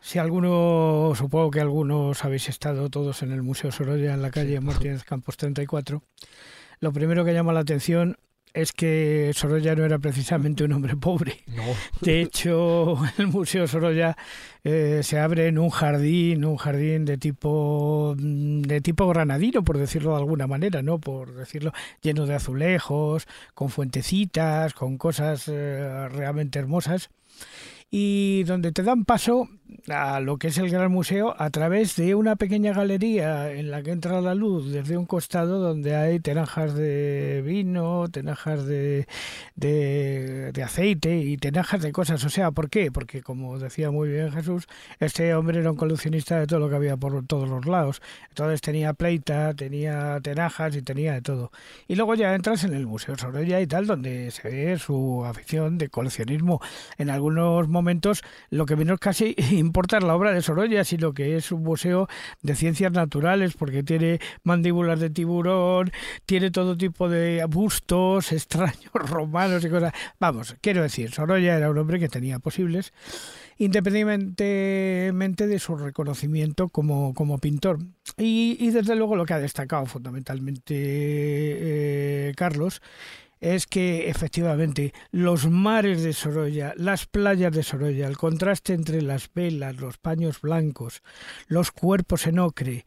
si 0.00 0.18
alguno, 0.18 1.12
supongo 1.16 1.50
que 1.50 1.60
algunos 1.60 2.24
habéis 2.24 2.48
estado 2.48 2.90
todos 2.90 3.22
en 3.22 3.32
el 3.32 3.42
Museo 3.42 3.70
Sorolla 3.70 4.14
en 4.14 4.22
la 4.22 4.30
calle 4.30 4.60
Martínez 4.60 5.04
Campos 5.04 5.36
34. 5.36 6.02
Lo 6.80 6.92
primero 6.92 7.24
que 7.24 7.32
llama 7.32 7.52
la 7.52 7.60
atención 7.60 8.16
es 8.54 8.72
que 8.72 9.30
Sorolla 9.34 9.74
no 9.74 9.84
era 9.84 9.98
precisamente 9.98 10.64
un 10.64 10.72
hombre 10.72 10.96
pobre. 10.96 11.44
De 12.00 12.20
hecho, 12.20 12.96
el 13.18 13.28
Museo 13.28 13.66
Sorolla 13.66 14.16
eh, 14.64 15.00
se 15.02 15.18
abre 15.18 15.48
en 15.48 15.58
un 15.58 15.70
jardín, 15.70 16.44
un 16.44 16.56
jardín 16.56 17.04
de 17.04 17.18
tipo 17.18 18.14
de 18.18 18.80
tipo 18.80 19.08
granadino, 19.08 19.62
por 19.62 19.78
decirlo 19.78 20.12
de 20.12 20.18
alguna 20.18 20.46
manera, 20.46 20.82
¿no? 20.82 20.98
Por 20.98 21.34
decirlo, 21.34 21.72
lleno 22.02 22.26
de 22.26 22.34
azulejos, 22.34 23.26
con 23.54 23.70
fuentecitas, 23.70 24.74
con 24.74 24.98
cosas 24.98 25.48
eh, 25.48 26.08
realmente 26.08 26.58
hermosas 26.58 27.10
y 27.90 28.42
donde 28.44 28.72
te 28.72 28.82
dan 28.82 29.04
paso 29.04 29.48
a 29.88 30.20
lo 30.20 30.38
que 30.38 30.48
es 30.48 30.58
el 30.58 30.70
Gran 30.70 30.90
Museo 30.90 31.34
a 31.38 31.50
través 31.50 31.96
de 31.96 32.14
una 32.14 32.36
pequeña 32.36 32.72
galería 32.72 33.52
en 33.52 33.70
la 33.70 33.82
que 33.82 33.90
entra 33.90 34.20
la 34.20 34.34
luz 34.34 34.70
desde 34.72 34.96
un 34.96 35.06
costado 35.06 35.60
donde 35.60 35.94
hay 35.96 36.20
tenajas 36.20 36.74
de 36.74 37.42
vino, 37.44 38.08
tenajas 38.08 38.66
de, 38.66 39.06
de, 39.56 40.62
aceite 40.62 41.18
y 41.18 41.36
tenajas 41.36 41.82
de 41.82 41.92
cosas. 41.92 42.24
O 42.24 42.28
sea, 42.30 42.50
¿por 42.50 42.68
qué? 42.70 42.90
Porque 42.90 43.22
como 43.22 43.58
decía 43.58 43.90
muy 43.90 44.08
bien 44.08 44.32
Jesús, 44.32 44.66
este 45.00 45.34
hombre 45.34 45.60
era 45.60 45.70
un 45.70 45.76
coleccionista 45.76 46.38
de 46.38 46.46
todo 46.46 46.60
lo 46.60 46.68
que 46.68 46.76
había 46.76 46.96
por 46.96 47.26
todos 47.26 47.48
los 47.48 47.66
lados. 47.66 48.02
Entonces 48.28 48.60
tenía 48.60 48.92
pleita, 48.94 49.54
tenía 49.54 50.18
tenajas 50.22 50.76
y 50.76 50.82
tenía 50.82 51.14
de 51.14 51.22
todo. 51.22 51.52
Y 51.86 51.94
luego 51.94 52.14
ya 52.14 52.34
entras 52.34 52.64
en 52.64 52.74
el 52.74 52.86
Museo 52.86 53.16
Sorolla 53.16 53.60
y 53.60 53.66
tal, 53.66 53.86
donde 53.86 54.30
se 54.30 54.48
ve 54.48 54.78
su 54.78 55.24
afición 55.24 55.78
de 55.78 55.88
coleccionismo. 55.88 56.60
En 56.98 57.10
algunos 57.10 57.68
momentos 57.68 58.22
lo 58.50 58.66
que 58.66 58.76
menos 58.76 58.98
casi 58.98 59.34
importa 59.58 60.00
la 60.00 60.14
obra 60.14 60.32
de 60.32 60.42
Sorolla, 60.42 60.84
sino 60.84 61.12
que 61.12 61.36
es 61.36 61.52
un 61.52 61.62
museo 61.62 62.08
de 62.42 62.54
ciencias 62.54 62.92
naturales, 62.92 63.54
porque 63.54 63.82
tiene 63.82 64.20
mandíbulas 64.42 65.00
de 65.00 65.10
tiburón, 65.10 65.92
tiene 66.26 66.50
todo 66.50 66.76
tipo 66.76 67.08
de 67.08 67.44
bustos 67.48 68.32
extraños 68.32 68.92
romanos 68.94 69.64
y 69.64 69.70
cosas. 69.70 69.92
Vamos, 70.18 70.56
quiero 70.60 70.82
decir, 70.82 71.10
Sorolla 71.10 71.56
era 71.56 71.70
un 71.70 71.78
hombre 71.78 71.98
que 71.98 72.08
tenía 72.08 72.38
posibles, 72.38 72.92
independientemente 73.58 75.46
de 75.46 75.58
su 75.58 75.76
reconocimiento 75.76 76.68
como, 76.68 77.14
como 77.14 77.38
pintor. 77.38 77.78
Y, 78.16 78.70
desde 78.70 78.96
luego 78.96 79.16
lo 79.16 79.26
que 79.26 79.34
ha 79.34 79.38
destacado 79.38 79.86
fundamentalmente 79.86 80.74
eh, 80.76 82.32
Carlos 82.36 82.80
es 83.40 83.66
que 83.66 84.08
efectivamente 84.08 84.92
los 85.10 85.48
mares 85.48 86.02
de 86.02 86.12
Sorolla, 86.12 86.74
las 86.76 87.06
playas 87.06 87.52
de 87.52 87.62
Sorolla, 87.62 88.06
el 88.06 88.16
contraste 88.16 88.72
entre 88.72 89.02
las 89.02 89.30
velas, 89.32 89.76
los 89.76 89.98
paños 89.98 90.40
blancos, 90.40 91.02
los 91.46 91.70
cuerpos 91.70 92.26
en 92.26 92.38
ocre 92.38 92.84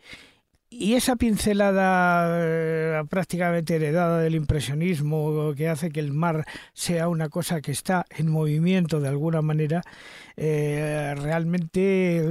y 0.73 0.93
esa 0.93 1.17
pincelada 1.17 2.39
eh, 2.39 3.03
prácticamente 3.09 3.75
heredada 3.75 4.19
del 4.19 4.35
impresionismo 4.35 5.53
que 5.53 5.67
hace 5.67 5.91
que 5.91 5.99
el 5.99 6.13
mar 6.13 6.45
sea 6.73 7.09
una 7.09 7.27
cosa 7.27 7.59
que 7.59 7.73
está 7.73 8.05
en 8.09 8.31
movimiento 8.31 9.01
de 9.01 9.09
alguna 9.09 9.41
manera, 9.41 9.83
eh, 10.37 11.13
realmente 11.17 12.25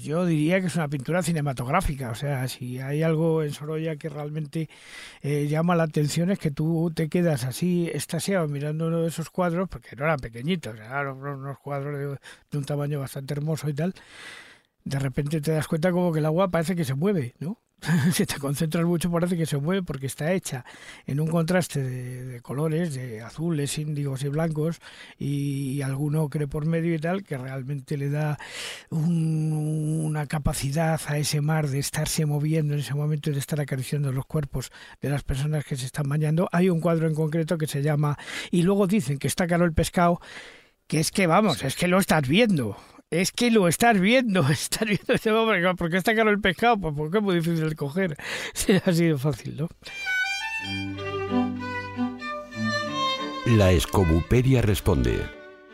yo 0.00 0.24
diría 0.26 0.60
que 0.60 0.68
es 0.68 0.76
una 0.76 0.88
pintura 0.88 1.24
cinematográfica. 1.24 2.10
O 2.12 2.14
sea, 2.14 2.46
si 2.46 2.78
hay 2.78 3.02
algo 3.02 3.42
en 3.42 3.52
Sorolla 3.52 3.96
que 3.96 4.10
realmente 4.10 4.70
eh, 5.22 5.48
llama 5.48 5.74
la 5.74 5.82
atención 5.82 6.30
es 6.30 6.38
que 6.38 6.52
tú 6.52 6.92
te 6.94 7.08
quedas 7.08 7.44
así 7.44 7.90
estasiado 7.92 8.46
mirando 8.46 8.86
uno 8.86 9.02
de 9.02 9.08
esos 9.08 9.28
cuadros, 9.28 9.68
porque 9.68 9.96
no 9.96 10.04
eran 10.04 10.20
pequeñitos, 10.20 10.76
eran 10.76 11.08
unos 11.08 11.58
cuadros 11.58 11.98
de, 11.98 12.06
de 12.52 12.58
un 12.58 12.64
tamaño 12.64 13.00
bastante 13.00 13.34
hermoso 13.34 13.68
y 13.68 13.74
tal 13.74 13.92
de 14.86 15.00
repente 15.00 15.40
te 15.40 15.50
das 15.50 15.66
cuenta 15.66 15.90
como 15.90 16.12
que 16.12 16.20
el 16.20 16.26
agua 16.26 16.48
parece 16.48 16.76
que 16.76 16.84
se 16.84 16.94
mueve, 16.94 17.34
¿no? 17.40 17.60
si 18.12 18.24
te 18.24 18.38
concentras 18.38 18.84
mucho 18.86 19.10
parece 19.10 19.36
que 19.36 19.44
se 19.44 19.58
mueve 19.58 19.82
porque 19.82 20.06
está 20.06 20.32
hecha 20.32 20.64
en 21.06 21.20
un 21.20 21.26
contraste 21.26 21.82
de, 21.82 22.40
colores, 22.40 22.94
de 22.94 23.20
azules, 23.20 23.76
índigos 23.78 24.22
y 24.22 24.28
blancos 24.28 24.80
y, 25.18 25.82
alguno 25.82 26.28
cree 26.30 26.46
por 26.46 26.66
medio 26.66 26.94
y 26.94 26.98
tal, 27.00 27.24
que 27.24 27.36
realmente 27.36 27.96
le 27.96 28.10
da 28.10 28.38
una 28.90 30.26
capacidad 30.26 31.00
a 31.06 31.18
ese 31.18 31.40
mar 31.40 31.68
de 31.68 31.80
estarse 31.80 32.24
moviendo 32.24 32.74
en 32.74 32.80
ese 32.80 32.94
momento 32.94 33.30
y 33.30 33.34
de 33.34 33.40
estar 33.40 33.60
acariciando 33.60 34.12
los 34.12 34.24
cuerpos 34.24 34.70
de 35.00 35.10
las 35.10 35.22
personas 35.22 35.64
que 35.64 35.76
se 35.76 35.86
están 35.86 36.08
bañando. 36.08 36.48
Hay 36.52 36.70
un 36.70 36.80
cuadro 36.80 37.08
en 37.08 37.14
concreto 37.14 37.58
que 37.58 37.66
se 37.66 37.82
llama, 37.82 38.16
y 38.50 38.62
luego 38.62 38.86
dicen 38.86 39.18
que 39.18 39.28
está 39.28 39.46
caro 39.46 39.64
el 39.64 39.74
pescado, 39.74 40.20
que 40.86 41.00
es 41.00 41.10
que 41.10 41.26
vamos, 41.26 41.62
es 41.62 41.76
que 41.76 41.88
lo 41.88 41.98
estás 41.98 42.26
viendo 42.26 42.76
es 43.10 43.30
que 43.30 43.50
lo 43.50 43.68
estás 43.68 44.00
viendo, 44.00 44.40
estás 44.50 44.88
viendo 44.88 45.14
ese 45.14 45.30
hombre, 45.32 45.62
¿por 45.74 45.90
qué 45.90 45.96
está 45.96 46.14
caro 46.14 46.30
el 46.30 46.40
pescado? 46.40 46.78
Pues 46.78 46.94
porque 46.96 47.18
es 47.18 47.24
muy 47.24 47.34
difícil 47.36 47.68
de 47.68 47.76
coger. 47.76 48.16
ha 48.84 48.92
sido 48.92 49.18
fácil, 49.18 49.56
¿no? 49.56 49.68
La 53.46 53.70
Escobupedia 53.70 54.60
responde. 54.60 55.20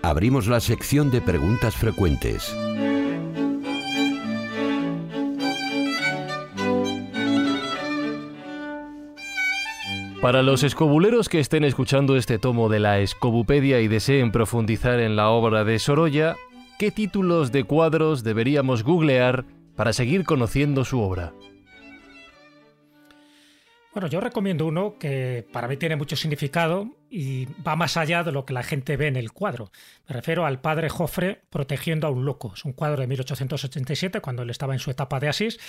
Abrimos 0.03 0.47
la 0.47 0.61
sección 0.61 1.11
de 1.11 1.21
preguntas 1.21 1.75
frecuentes. 1.75 2.55
Para 10.21 10.43
los 10.43 10.63
escobuleros 10.63 11.29
que 11.29 11.41
estén 11.41 11.65
escuchando 11.65 12.17
este 12.17 12.39
tomo 12.39 12.69
de 12.69 12.79
la 12.79 13.01
Escobupedia 13.01 13.81
y 13.81 13.89
deseen 13.89 14.31
profundizar 14.31 15.01
en 15.01 15.17
la 15.17 15.31
obra 15.31 15.65
de 15.65 15.79
Sorolla, 15.79 16.37
¿qué 16.83 16.91
títulos 16.91 17.53
de 17.53 17.63
cuadros 17.63 18.25
deberíamos 18.25 18.83
googlear 18.83 19.45
para 19.77 19.93
seguir 19.93 20.25
conociendo 20.25 20.85
su 20.85 21.01
obra? 21.01 21.33
Bueno, 23.95 24.09
yo 24.09 24.21
recomiendo 24.21 24.67
uno 24.67 24.97
que 24.99 25.47
para 25.53 25.69
mí 25.69 25.77
tiene 25.77 25.95
mucho 25.95 26.17
significado 26.17 26.89
y 27.15 27.47
va 27.63 27.77
más 27.77 27.99
allá 27.99 28.25
de 28.25 28.33
lo 28.33 28.47
que 28.47 28.55
la 28.55 28.63
gente 28.63 28.97
ve 28.97 29.07
en 29.07 29.17
el 29.17 29.33
cuadro. 29.33 29.71
Me 30.09 30.15
refiero 30.15 30.47
al 30.47 30.63
padre 30.63 30.89
Jofre 30.89 31.43
protegiendo 31.51 32.07
a 32.07 32.11
un 32.11 32.25
loco. 32.25 32.53
Es 32.55 32.65
un 32.65 32.73
cuadro 32.73 33.03
de 33.03 33.07
1887, 33.07 34.21
cuando 34.21 34.43
él 34.43 34.51
estaba 34.51 34.73
en 34.73 34.79
su 34.79 34.91
etapa 34.91 35.21
de 35.21 35.29
Asís, 35.29 35.61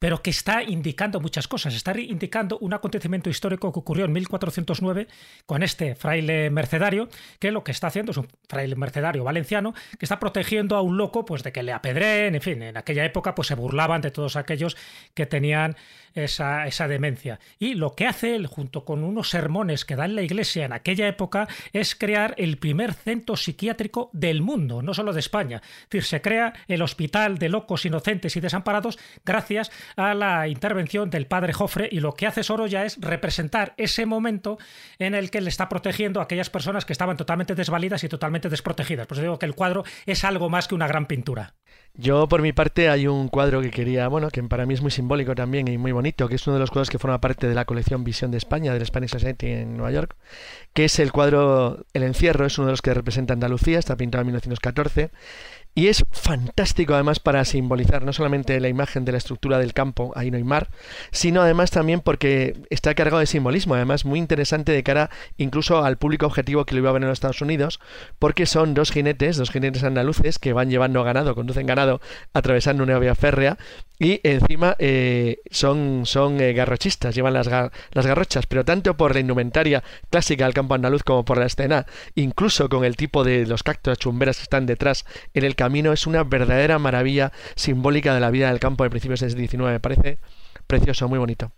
pero 0.00 0.22
que 0.22 0.30
está 0.30 0.64
indicando 0.64 1.20
muchas 1.20 1.46
cosas. 1.46 1.74
Está 1.74 1.98
indicando 1.98 2.58
un 2.58 2.74
acontecimiento 2.74 3.30
histórico 3.30 3.72
que 3.72 3.78
ocurrió 3.78 4.06
en 4.06 4.12
1409 4.12 5.06
con 5.46 5.62
este 5.62 5.94
fraile 5.94 6.50
mercedario, 6.50 7.08
que 7.38 7.52
lo 7.52 7.62
que 7.62 7.70
está 7.70 7.86
haciendo 7.86 8.10
es 8.10 8.18
un 8.18 8.26
fraile 8.48 8.74
mercedario 8.74 9.22
valenciano 9.22 9.74
que 9.98 10.04
está 10.04 10.18
protegiendo 10.18 10.74
a 10.74 10.82
un 10.82 10.96
loco 10.96 11.24
pues 11.24 11.44
de 11.44 11.52
que 11.52 11.62
le 11.62 11.72
apedreen, 11.72 12.34
en 12.34 12.42
fin, 12.42 12.60
en 12.60 12.76
aquella 12.76 13.04
época 13.04 13.36
pues 13.36 13.46
se 13.46 13.54
burlaban 13.54 14.00
de 14.00 14.10
todos 14.10 14.34
aquellos 14.34 14.76
que 15.14 15.26
tenían 15.26 15.76
esa, 16.14 16.66
esa 16.66 16.88
demencia. 16.88 17.38
Y 17.60 17.74
lo 17.74 17.94
que 17.94 18.06
hace 18.06 18.34
él, 18.34 18.46
junto 18.46 18.84
con 18.84 19.04
unos 19.04 19.30
sermones 19.30 19.84
que 19.84 19.94
da 19.94 20.04
en 20.04 20.16
la 20.16 20.22
iglesia 20.22 20.64
en 20.64 20.72
época, 20.96 21.48
es 21.72 21.94
crear 21.94 22.34
el 22.38 22.58
primer 22.58 22.94
centro 22.94 23.36
psiquiátrico 23.36 24.10
del 24.12 24.42
mundo, 24.42 24.82
no 24.82 24.94
solo 24.94 25.12
de 25.12 25.20
España. 25.20 25.60
Es 25.64 25.90
decir, 25.90 26.04
se 26.04 26.22
crea 26.22 26.54
el 26.66 26.82
Hospital 26.82 27.38
de 27.38 27.48
Locos 27.48 27.84
Inocentes 27.84 28.36
y 28.36 28.40
Desamparados 28.40 28.98
gracias 29.24 29.70
a 29.96 30.14
la 30.14 30.48
intervención 30.48 31.10
del 31.10 31.26
padre 31.26 31.52
Jofre 31.52 31.88
y 31.90 32.00
lo 32.00 32.14
que 32.14 32.26
hace 32.26 32.42
Sorolla 32.42 32.84
es 32.84 32.98
representar 33.00 33.74
ese 33.76 34.06
momento 34.06 34.58
en 34.98 35.14
el 35.14 35.30
que 35.30 35.40
le 35.40 35.48
está 35.48 35.68
protegiendo 35.68 36.20
a 36.20 36.24
aquellas 36.24 36.50
personas 36.50 36.84
que 36.84 36.92
estaban 36.92 37.16
totalmente 37.16 37.54
desvalidas 37.54 38.04
y 38.04 38.08
totalmente 38.08 38.48
desprotegidas. 38.48 39.06
Pues 39.06 39.20
digo 39.20 39.38
que 39.38 39.46
el 39.46 39.54
cuadro 39.54 39.84
es 40.06 40.24
algo 40.24 40.48
más 40.48 40.68
que 40.68 40.74
una 40.74 40.88
gran 40.88 41.06
pintura. 41.06 41.54
Yo, 41.94 42.28
por 42.28 42.42
mi 42.42 42.52
parte, 42.52 42.88
hay 42.88 43.08
un 43.08 43.28
cuadro 43.28 43.60
que 43.60 43.70
quería, 43.70 44.06
bueno, 44.06 44.28
que 44.30 44.40
para 44.44 44.66
mí 44.66 44.74
es 44.74 44.82
muy 44.82 44.92
simbólico 44.92 45.34
también 45.34 45.66
y 45.66 45.78
muy 45.78 45.90
bonito, 45.90 46.28
que 46.28 46.36
es 46.36 46.46
uno 46.46 46.54
de 46.54 46.60
los 46.60 46.70
cuadros 46.70 46.90
que 46.90 46.98
forma 46.98 47.20
parte 47.20 47.48
de 47.48 47.54
la 47.56 47.64
colección 47.64 48.04
Visión 48.04 48.30
de 48.30 48.38
España, 48.38 48.72
del 48.72 48.86
Spanish 48.86 49.10
Society 49.10 49.48
en 49.48 49.76
Nueva 49.76 49.90
York, 49.90 50.16
que 50.78 50.84
es 50.84 51.00
el 51.00 51.10
cuadro 51.10 51.86
El 51.92 52.04
Encierro, 52.04 52.46
es 52.46 52.56
uno 52.56 52.68
de 52.68 52.72
los 52.74 52.82
que 52.82 52.94
representa 52.94 53.32
Andalucía, 53.32 53.80
está 53.80 53.96
pintado 53.96 54.20
en 54.22 54.28
1914 54.28 55.10
y 55.74 55.88
es 55.88 56.04
fantástico 56.12 56.94
además 56.94 57.18
para 57.18 57.44
simbolizar 57.44 58.04
no 58.04 58.12
solamente 58.12 58.60
la 58.60 58.68
imagen 58.68 59.04
de 59.04 59.10
la 59.10 59.18
estructura 59.18 59.58
del 59.58 59.74
campo, 59.74 60.12
ahí 60.14 60.30
no 60.30 60.36
hay 60.36 60.44
mar, 60.44 60.70
sino 61.10 61.42
además 61.42 61.72
también 61.72 61.98
porque 61.98 62.62
está 62.70 62.94
cargado 62.94 63.18
de 63.18 63.26
simbolismo, 63.26 63.74
además 63.74 64.04
muy 64.04 64.20
interesante 64.20 64.70
de 64.70 64.84
cara 64.84 65.10
incluso 65.36 65.84
al 65.84 65.98
público 65.98 66.26
objetivo 66.26 66.64
que 66.64 66.76
lo 66.76 66.82
iba 66.82 66.90
a 66.90 66.92
ver 66.92 67.02
en 67.02 67.08
los 67.08 67.16
Estados 67.16 67.42
Unidos, 67.42 67.80
porque 68.20 68.46
son 68.46 68.74
dos 68.74 68.92
jinetes, 68.92 69.36
dos 69.36 69.50
jinetes 69.50 69.82
andaluces 69.82 70.38
que 70.38 70.52
van 70.52 70.70
llevando 70.70 71.02
ganado, 71.02 71.34
conducen 71.34 71.66
ganado 71.66 72.00
atravesando 72.34 72.84
una 72.84 73.00
vía 73.00 73.16
férrea 73.16 73.58
y 73.98 74.20
encima 74.22 74.76
eh, 74.78 75.40
son, 75.50 76.06
son 76.06 76.40
eh, 76.40 76.52
garrochistas, 76.52 77.14
llevan 77.14 77.34
las, 77.34 77.48
las 77.48 78.06
garrochas, 78.06 78.46
pero 78.46 78.64
tanto 78.64 78.96
por 78.96 79.14
la 79.14 79.20
indumentaria 79.20 79.82
clásica 80.10 80.44
del 80.44 80.54
campo 80.54 80.74
andaluz 80.74 81.02
como 81.02 81.24
por 81.24 81.38
la 81.38 81.46
escena, 81.46 81.86
incluso 82.14 82.68
con 82.68 82.84
el 82.84 82.96
tipo 82.96 83.24
de 83.24 83.46
los 83.46 83.62
cactos 83.62 83.98
chumberas 83.98 84.36
que 84.36 84.44
están 84.44 84.66
detrás 84.66 85.04
en 85.34 85.44
el 85.44 85.56
camino, 85.56 85.92
es 85.92 86.06
una 86.06 86.22
verdadera 86.22 86.78
maravilla 86.78 87.32
simbólica 87.56 88.14
de 88.14 88.20
la 88.20 88.30
vida 88.30 88.48
del 88.48 88.60
campo 88.60 88.84
de 88.84 88.90
principios 88.90 89.20
del 89.20 89.34
19. 89.34 89.72
Me 89.72 89.80
parece 89.80 90.18
precioso, 90.66 91.08
muy 91.08 91.18
bonito. 91.18 91.52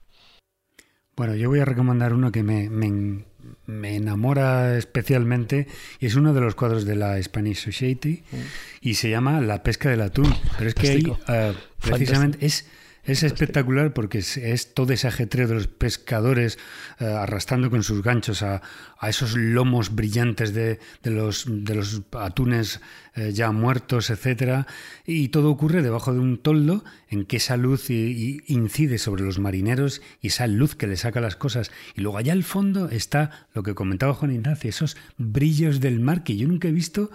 Bueno, 1.16 1.34
yo 1.34 1.50
voy 1.50 1.60
a 1.60 1.66
recomendar 1.66 2.14
uno 2.14 2.32
que 2.32 2.42
me, 2.42 2.70
me, 2.70 3.24
enamora 3.66 4.76
especialmente 4.76 5.66
y 5.98 6.06
es 6.06 6.14
uno 6.14 6.34
de 6.34 6.40
los 6.40 6.54
cuadros 6.54 6.84
de 6.84 6.96
la 6.96 7.22
Spanish 7.22 7.64
Society 7.64 8.22
mm. 8.30 8.36
y 8.80 8.94
se 8.94 9.10
llama 9.10 9.40
La 9.40 9.62
pesca 9.62 9.90
del 9.90 10.02
atún. 10.02 10.34
Pero 10.58 10.68
es 10.68 10.74
que 10.74 10.90
ahí, 10.90 11.04
uh, 11.06 11.54
precisamente 11.80 12.44
es 12.44 12.66
es 13.10 13.24
espectacular 13.24 13.92
porque 13.92 14.18
es, 14.18 14.74
todo 14.74 14.92
ese 14.92 15.08
ajetreo 15.08 15.48
de 15.48 15.54
los 15.54 15.66
pescadores 15.66 16.58
eh, 17.00 17.04
arrastrando 17.04 17.68
con 17.68 17.82
sus 17.82 18.02
ganchos 18.02 18.42
a, 18.42 18.62
esos 19.02 19.36
lomos 19.36 19.94
brillantes 19.94 20.54
de, 20.54 20.78
los, 21.02 21.46
de 21.48 21.74
los, 21.74 22.02
atunes 22.12 22.80
eh, 23.16 23.32
ya 23.32 23.50
muertos, 23.50 24.10
etcétera, 24.10 24.66
y 25.06 25.28
todo 25.28 25.50
ocurre 25.50 25.82
debajo 25.82 26.12
de 26.12 26.20
un 26.20 26.38
toldo 26.38 26.84
en 27.08 27.24
que 27.24 27.38
esa 27.38 27.56
luz 27.56 27.90
incide 27.90 28.98
sobre 28.98 29.24
los 29.24 29.38
marineros 29.38 30.02
y 30.20 30.28
esa 30.28 30.46
luz 30.46 30.76
que 30.76 30.86
le 30.86 30.96
saca 30.96 31.20
las 31.20 31.34
cosas. 31.34 31.72
Y 31.96 32.02
luego 32.02 32.18
allá 32.18 32.32
al 32.32 32.44
fondo 32.44 32.90
está 32.90 33.46
lo 33.54 33.62
que 33.62 33.74
comentaba 33.74 34.14
Juan 34.14 34.32
Ignacio, 34.32 34.70
esos 34.70 34.96
brillos 35.16 35.80
del 35.80 35.98
mar 35.98 36.22
que 36.22 36.36
yo 36.36 36.46
nunca 36.46 36.68
he 36.68 36.72
visto 36.72 37.10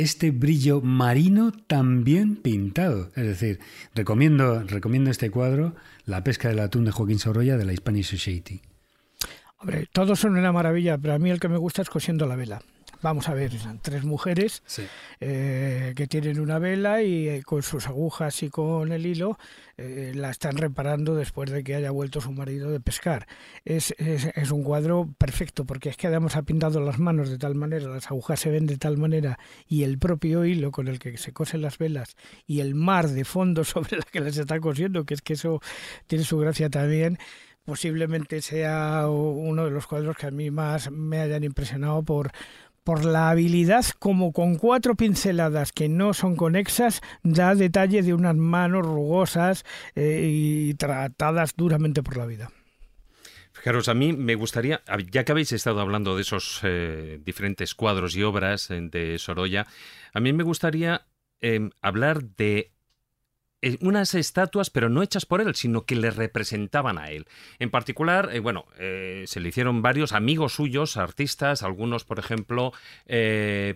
este 0.00 0.30
brillo 0.30 0.80
marino 0.80 1.52
también 1.52 2.36
pintado. 2.36 3.10
Es 3.16 3.26
decir, 3.26 3.60
recomiendo, 3.94 4.62
recomiendo 4.64 5.10
este 5.10 5.30
cuadro, 5.30 5.74
La 6.06 6.24
pesca 6.24 6.48
del 6.48 6.60
atún 6.60 6.84
de 6.84 6.90
Joaquín 6.90 7.18
Sorolla 7.18 7.56
de 7.56 7.64
la 7.64 7.76
Spanish 7.76 8.06
Society. 8.06 8.62
Hombre, 9.58 9.86
todos 9.92 10.18
son 10.18 10.36
una 10.36 10.52
maravilla, 10.52 10.96
pero 10.98 11.14
a 11.14 11.18
mí 11.18 11.30
el 11.30 11.38
que 11.38 11.48
me 11.48 11.58
gusta 11.58 11.82
es 11.82 11.90
cosiendo 11.90 12.26
la 12.26 12.36
vela 12.36 12.62
vamos 13.02 13.28
a 13.28 13.34
ver, 13.34 13.52
tres 13.82 14.04
mujeres 14.04 14.62
eh, 15.20 15.92
que 15.96 16.06
tienen 16.06 16.40
una 16.40 16.58
vela 16.58 17.02
y 17.02 17.28
eh, 17.28 17.42
con 17.42 17.62
sus 17.62 17.86
agujas 17.86 18.42
y 18.42 18.50
con 18.50 18.92
el 18.92 19.06
hilo 19.06 19.38
eh, 19.76 20.12
la 20.14 20.30
están 20.30 20.56
reparando 20.56 21.14
después 21.14 21.50
de 21.50 21.64
que 21.64 21.74
haya 21.74 21.90
vuelto 21.90 22.20
su 22.20 22.32
marido 22.32 22.70
de 22.70 22.80
pescar. 22.80 23.26
Es, 23.64 23.94
es, 23.98 24.50
un 24.50 24.62
cuadro 24.62 25.08
perfecto 25.18 25.64
porque 25.64 25.88
es 25.88 25.96
que 25.96 26.08
además 26.08 26.36
ha 26.36 26.42
pintado 26.42 26.80
las 26.80 26.98
manos 26.98 27.30
de 27.30 27.38
tal 27.38 27.54
manera, 27.54 27.88
las 27.88 28.06
agujas 28.08 28.40
se 28.40 28.50
ven 28.50 28.66
de 28.66 28.76
tal 28.76 28.98
manera 28.98 29.38
y 29.66 29.84
el 29.84 29.98
propio 29.98 30.44
hilo 30.44 30.70
con 30.70 30.88
el 30.88 30.98
que 30.98 31.16
se 31.16 31.32
cosen 31.32 31.62
las 31.62 31.78
velas 31.78 32.16
y 32.46 32.60
el 32.60 32.74
mar 32.74 33.08
de 33.08 33.24
fondo 33.24 33.64
sobre 33.64 33.98
la 33.98 34.04
que 34.04 34.20
las 34.20 34.36
está 34.36 34.60
cosiendo, 34.60 35.04
que 35.04 35.14
es 35.14 35.22
que 35.22 35.34
eso 35.34 35.60
tiene 36.06 36.24
su 36.24 36.38
gracia 36.38 36.68
también 36.68 37.18
posiblemente 37.64 38.40
sea 38.42 39.06
uno 39.08 39.66
de 39.66 39.70
los 39.70 39.86
cuadros 39.86 40.16
que 40.16 40.26
a 40.26 40.30
mí 40.30 40.50
más 40.50 40.90
me 40.90 41.20
hayan 41.20 41.44
impresionado 41.44 42.02
por, 42.02 42.32
por 42.84 43.04
la 43.04 43.30
habilidad 43.30 43.84
como 43.98 44.32
con 44.32 44.56
cuatro 44.56 44.94
pinceladas 44.94 45.72
que 45.72 45.88
no 45.88 46.14
son 46.14 46.36
conexas 46.36 47.00
da 47.22 47.54
detalle 47.54 48.02
de 48.02 48.14
unas 48.14 48.36
manos 48.36 48.86
rugosas 48.86 49.64
eh, 49.94 50.26
y 50.26 50.74
tratadas 50.74 51.54
duramente 51.56 52.02
por 52.02 52.16
la 52.16 52.26
vida. 52.26 52.50
Fijaros, 53.52 53.88
a 53.88 53.94
mí 53.94 54.12
me 54.12 54.36
gustaría, 54.36 54.80
ya 55.10 55.24
que 55.24 55.32
habéis 55.32 55.52
estado 55.52 55.80
hablando 55.80 56.16
de 56.16 56.22
esos 56.22 56.60
eh, 56.62 57.18
diferentes 57.22 57.74
cuadros 57.74 58.16
y 58.16 58.22
obras 58.22 58.68
de 58.70 59.18
Sorolla, 59.18 59.66
a 60.14 60.20
mí 60.20 60.32
me 60.32 60.44
gustaría 60.44 61.06
em, 61.40 61.70
hablar 61.82 62.22
de 62.22 62.58
eh, 62.58 62.79
unas 63.80 64.14
estatuas, 64.14 64.70
pero 64.70 64.88
no 64.88 65.02
hechas 65.02 65.26
por 65.26 65.40
él, 65.40 65.54
sino 65.54 65.84
que 65.84 65.96
le 65.96 66.10
representaban 66.10 66.98
a 66.98 67.10
él. 67.10 67.26
En 67.58 67.70
particular, 67.70 68.30
eh, 68.32 68.40
bueno, 68.40 68.66
eh, 68.78 69.24
se 69.26 69.40
le 69.40 69.50
hicieron 69.50 69.82
varios 69.82 70.12
amigos 70.12 70.54
suyos, 70.54 70.96
artistas, 70.96 71.62
algunos, 71.62 72.04
por 72.04 72.18
ejemplo, 72.18 72.72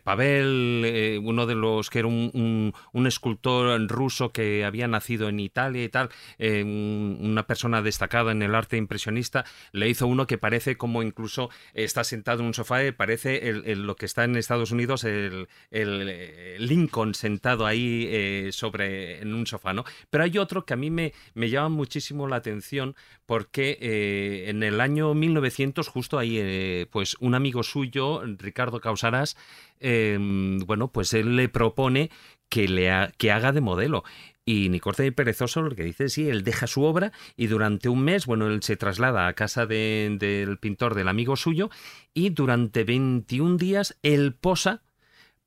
Pavel, 0.04 1.20
uno 1.22 1.46
de 1.46 1.54
los 1.54 1.90
que 1.90 1.98
era 2.00 2.08
un, 2.08 2.72
escultor 3.06 3.86
ruso 3.88 4.32
que 4.32 4.64
había 4.64 4.88
nacido 4.88 5.28
en 5.28 5.38
Italia 5.40 5.84
y 5.84 5.88
tal, 5.88 6.08
una 6.38 7.46
persona 7.46 7.82
destacada 7.82 8.32
en 8.32 8.42
el 8.42 8.54
arte 8.54 8.76
impresionista, 8.76 9.44
le 9.72 9.88
hizo 9.88 10.06
uno 10.06 10.26
que 10.26 10.38
parece 10.38 10.76
como 10.76 11.02
incluso 11.02 11.50
está 11.74 12.04
sentado 12.04 12.40
en 12.40 12.46
un 12.46 12.54
sofá, 12.54 12.78
parece 12.96 13.52
lo 13.52 13.96
que 13.96 14.06
está 14.06 14.24
en 14.24 14.36
Estados 14.36 14.70
Unidos, 14.70 15.04
el, 15.04 15.48
el 15.70 16.66
Lincoln 16.66 17.14
sentado 17.14 17.66
ahí 17.66 18.50
sobre 18.52 19.20
en 19.20 19.34
un 19.34 19.46
sofá. 19.46 19.73
Pero 20.10 20.22
hay 20.22 20.38
otro 20.38 20.64
que 20.64 20.74
a 20.74 20.76
mí 20.76 20.90
me, 20.90 21.12
me 21.34 21.50
llama 21.50 21.70
muchísimo 21.70 22.28
la 22.28 22.36
atención 22.36 22.94
porque 23.26 23.78
eh, 23.80 24.44
en 24.48 24.62
el 24.62 24.80
año 24.80 25.14
1900, 25.14 25.88
justo 25.88 26.18
ahí, 26.18 26.38
eh, 26.38 26.86
pues 26.92 27.16
un 27.18 27.34
amigo 27.34 27.62
suyo, 27.62 28.22
Ricardo 28.38 28.80
Causarás, 28.80 29.36
em, 29.80 30.58
bueno, 30.60 30.92
pues 30.92 31.12
él 31.14 31.34
le 31.36 31.48
propone 31.48 32.10
que, 32.48 32.68
le 32.68 32.90
que 33.18 33.32
haga 33.32 33.50
de 33.52 33.60
modelo. 33.60 34.04
Y 34.46 34.68
ni 34.68 34.78
corte 34.78 35.04
ni 35.04 35.10
perezoso 35.10 35.62
lo 35.62 35.74
que 35.74 35.84
dice 35.84 36.10
sí, 36.10 36.28
él 36.28 36.44
deja 36.44 36.66
su 36.66 36.82
obra 36.82 37.12
y 37.34 37.46
durante 37.46 37.88
un 37.88 38.04
mes, 38.04 38.26
bueno, 38.26 38.46
él 38.46 38.62
se 38.62 38.76
traslada 38.76 39.26
a 39.26 39.32
casa 39.32 39.64
del 39.64 40.58
pintor 40.60 40.94
del 40.94 41.08
amigo 41.08 41.34
suyo 41.36 41.70
y 42.12 42.28
durante 42.28 42.84
21 42.84 43.56
días 43.56 43.98
él 44.02 44.34
posa 44.34 44.82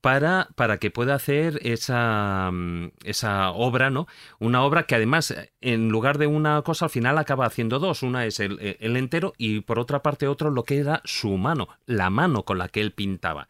para, 0.07 0.47
para 0.55 0.77
que 0.77 0.89
pueda 0.89 1.15
hacer 1.15 1.59
esa, 1.63 2.49
mm, 2.49 2.91
esa 3.03 3.51
obra, 3.51 3.89
¿no? 3.89 4.07
Una 4.39 4.63
obra 4.63 4.83
que 4.83 4.95
además, 4.95 5.35
en 5.59 5.89
lugar 5.89 6.17
de 6.17 6.27
una 6.27 6.61
cosa, 6.61 6.85
al 6.85 6.91
final 6.91 7.17
acaba 7.17 7.45
haciendo 7.45 7.77
dos. 7.77 8.03
Una 8.03 8.25
es 8.25 8.39
el, 8.39 8.77
el 8.79 8.95
entero 8.95 9.33
y 9.37 9.59
por 9.59 9.79
otra 9.79 10.01
parte 10.01 10.29
otro 10.29 10.49
lo 10.49 10.63
que 10.63 10.77
era 10.77 11.01
su 11.03 11.35
mano, 11.35 11.67
la 11.85 12.09
mano 12.09 12.43
con 12.43 12.57
la 12.57 12.69
que 12.69 12.79
él 12.79 12.93
pintaba. 12.93 13.49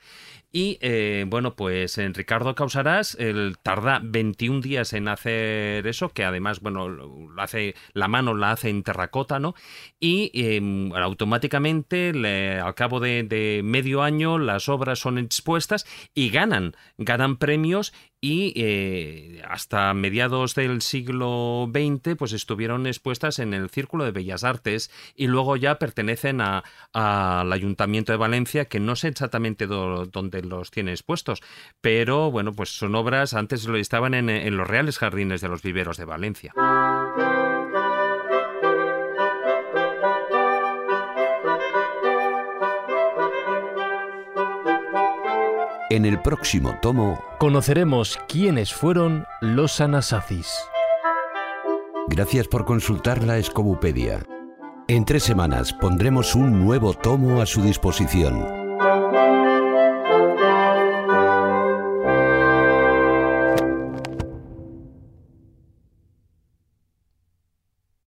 Y 0.52 0.78
eh, 0.82 1.26
bueno, 1.28 1.56
pues 1.56 1.98
en 1.98 2.14
Ricardo 2.14 2.56
Causarás 2.56 3.16
él 3.20 3.58
tarda 3.62 4.00
21 4.02 4.62
días 4.62 4.94
en 4.94 5.10
hacer 5.10 5.86
eso, 5.86 6.10
que 6.10 6.24
además, 6.24 6.62
bueno, 6.62 6.88
lo 6.88 7.42
hace, 7.42 7.76
la 7.94 8.08
mano 8.08 8.34
la 8.34 8.52
hace 8.52 8.70
en 8.70 8.82
terracota, 8.84 9.40
¿no? 9.40 9.56
Y 10.00 10.32
em, 10.34 10.94
automáticamente, 10.94 12.12
al 12.62 12.76
cabo 12.76 13.02
de, 13.02 13.62
medio 13.64 14.04
año, 14.04 14.40
las 14.40 14.70
obras 14.70 15.00
son 15.00 15.18
expuestas 15.18 15.86
y 16.16 16.30
ganan, 16.30 16.76
ganan 16.98 17.36
premios 17.38 17.94
y 18.20 18.54
eh, 18.56 19.42
hasta 19.48 19.94
mediados 19.94 20.56
del 20.56 20.82
siglo 20.82 21.70
XX 21.72 22.16
pues 22.18 22.34
estuvieron 22.34 22.88
expuestas 22.88 23.40
en 23.40 23.54
el 23.54 23.70
Círculo 23.70 24.06
de 24.06 24.12
Bellas 24.12 24.44
Artes 24.44 24.92
y 25.16 25.28
luego 25.28 25.56
ya 25.56 25.78
pertenecen 25.78 26.42
al 26.42 27.54
Ayuntamiento 27.54 28.12
de 28.12 28.18
Valencia 28.18 28.66
que 28.66 28.80
no 28.80 28.96
sé 28.96 29.10
exactamente 29.10 29.68
dónde 29.68 30.42
los 30.42 30.72
tiene 30.72 30.92
expuestos 30.92 31.42
pero 31.82 32.32
bueno 32.32 32.54
pues 32.54 32.70
son 32.70 32.96
obras 32.96 33.34
antes 33.34 33.66
lo 33.68 33.78
estaban 33.78 34.14
en, 34.14 34.30
en 34.30 34.58
los 34.58 34.68
Reales 34.68 34.98
Jardines 34.98 35.42
de 35.42 35.50
los 35.50 35.62
Viveros 35.62 35.98
de 35.98 36.06
Valencia. 36.06 36.54
En 45.90 46.06
el 46.06 46.22
próximo 46.22 46.76
tomo 46.82 47.24
conoceremos 47.40 48.20
quiénes 48.28 48.74
fueron 48.74 49.26
los 49.40 49.80
Anasazis. 49.80 50.52
Gracias 52.10 52.50
por 52.50 52.66
consultar 52.66 53.24
la 53.24 53.38
Escobupedia. 53.38 54.26
En 54.90 55.06
tres 55.06 55.24
semanas 55.24 55.72
pondremos 55.72 56.36
un 56.36 56.66
nuevo 56.66 56.94
tomo 56.94 57.42
a 57.42 57.46
su 57.46 57.62
disposición. 57.62 58.57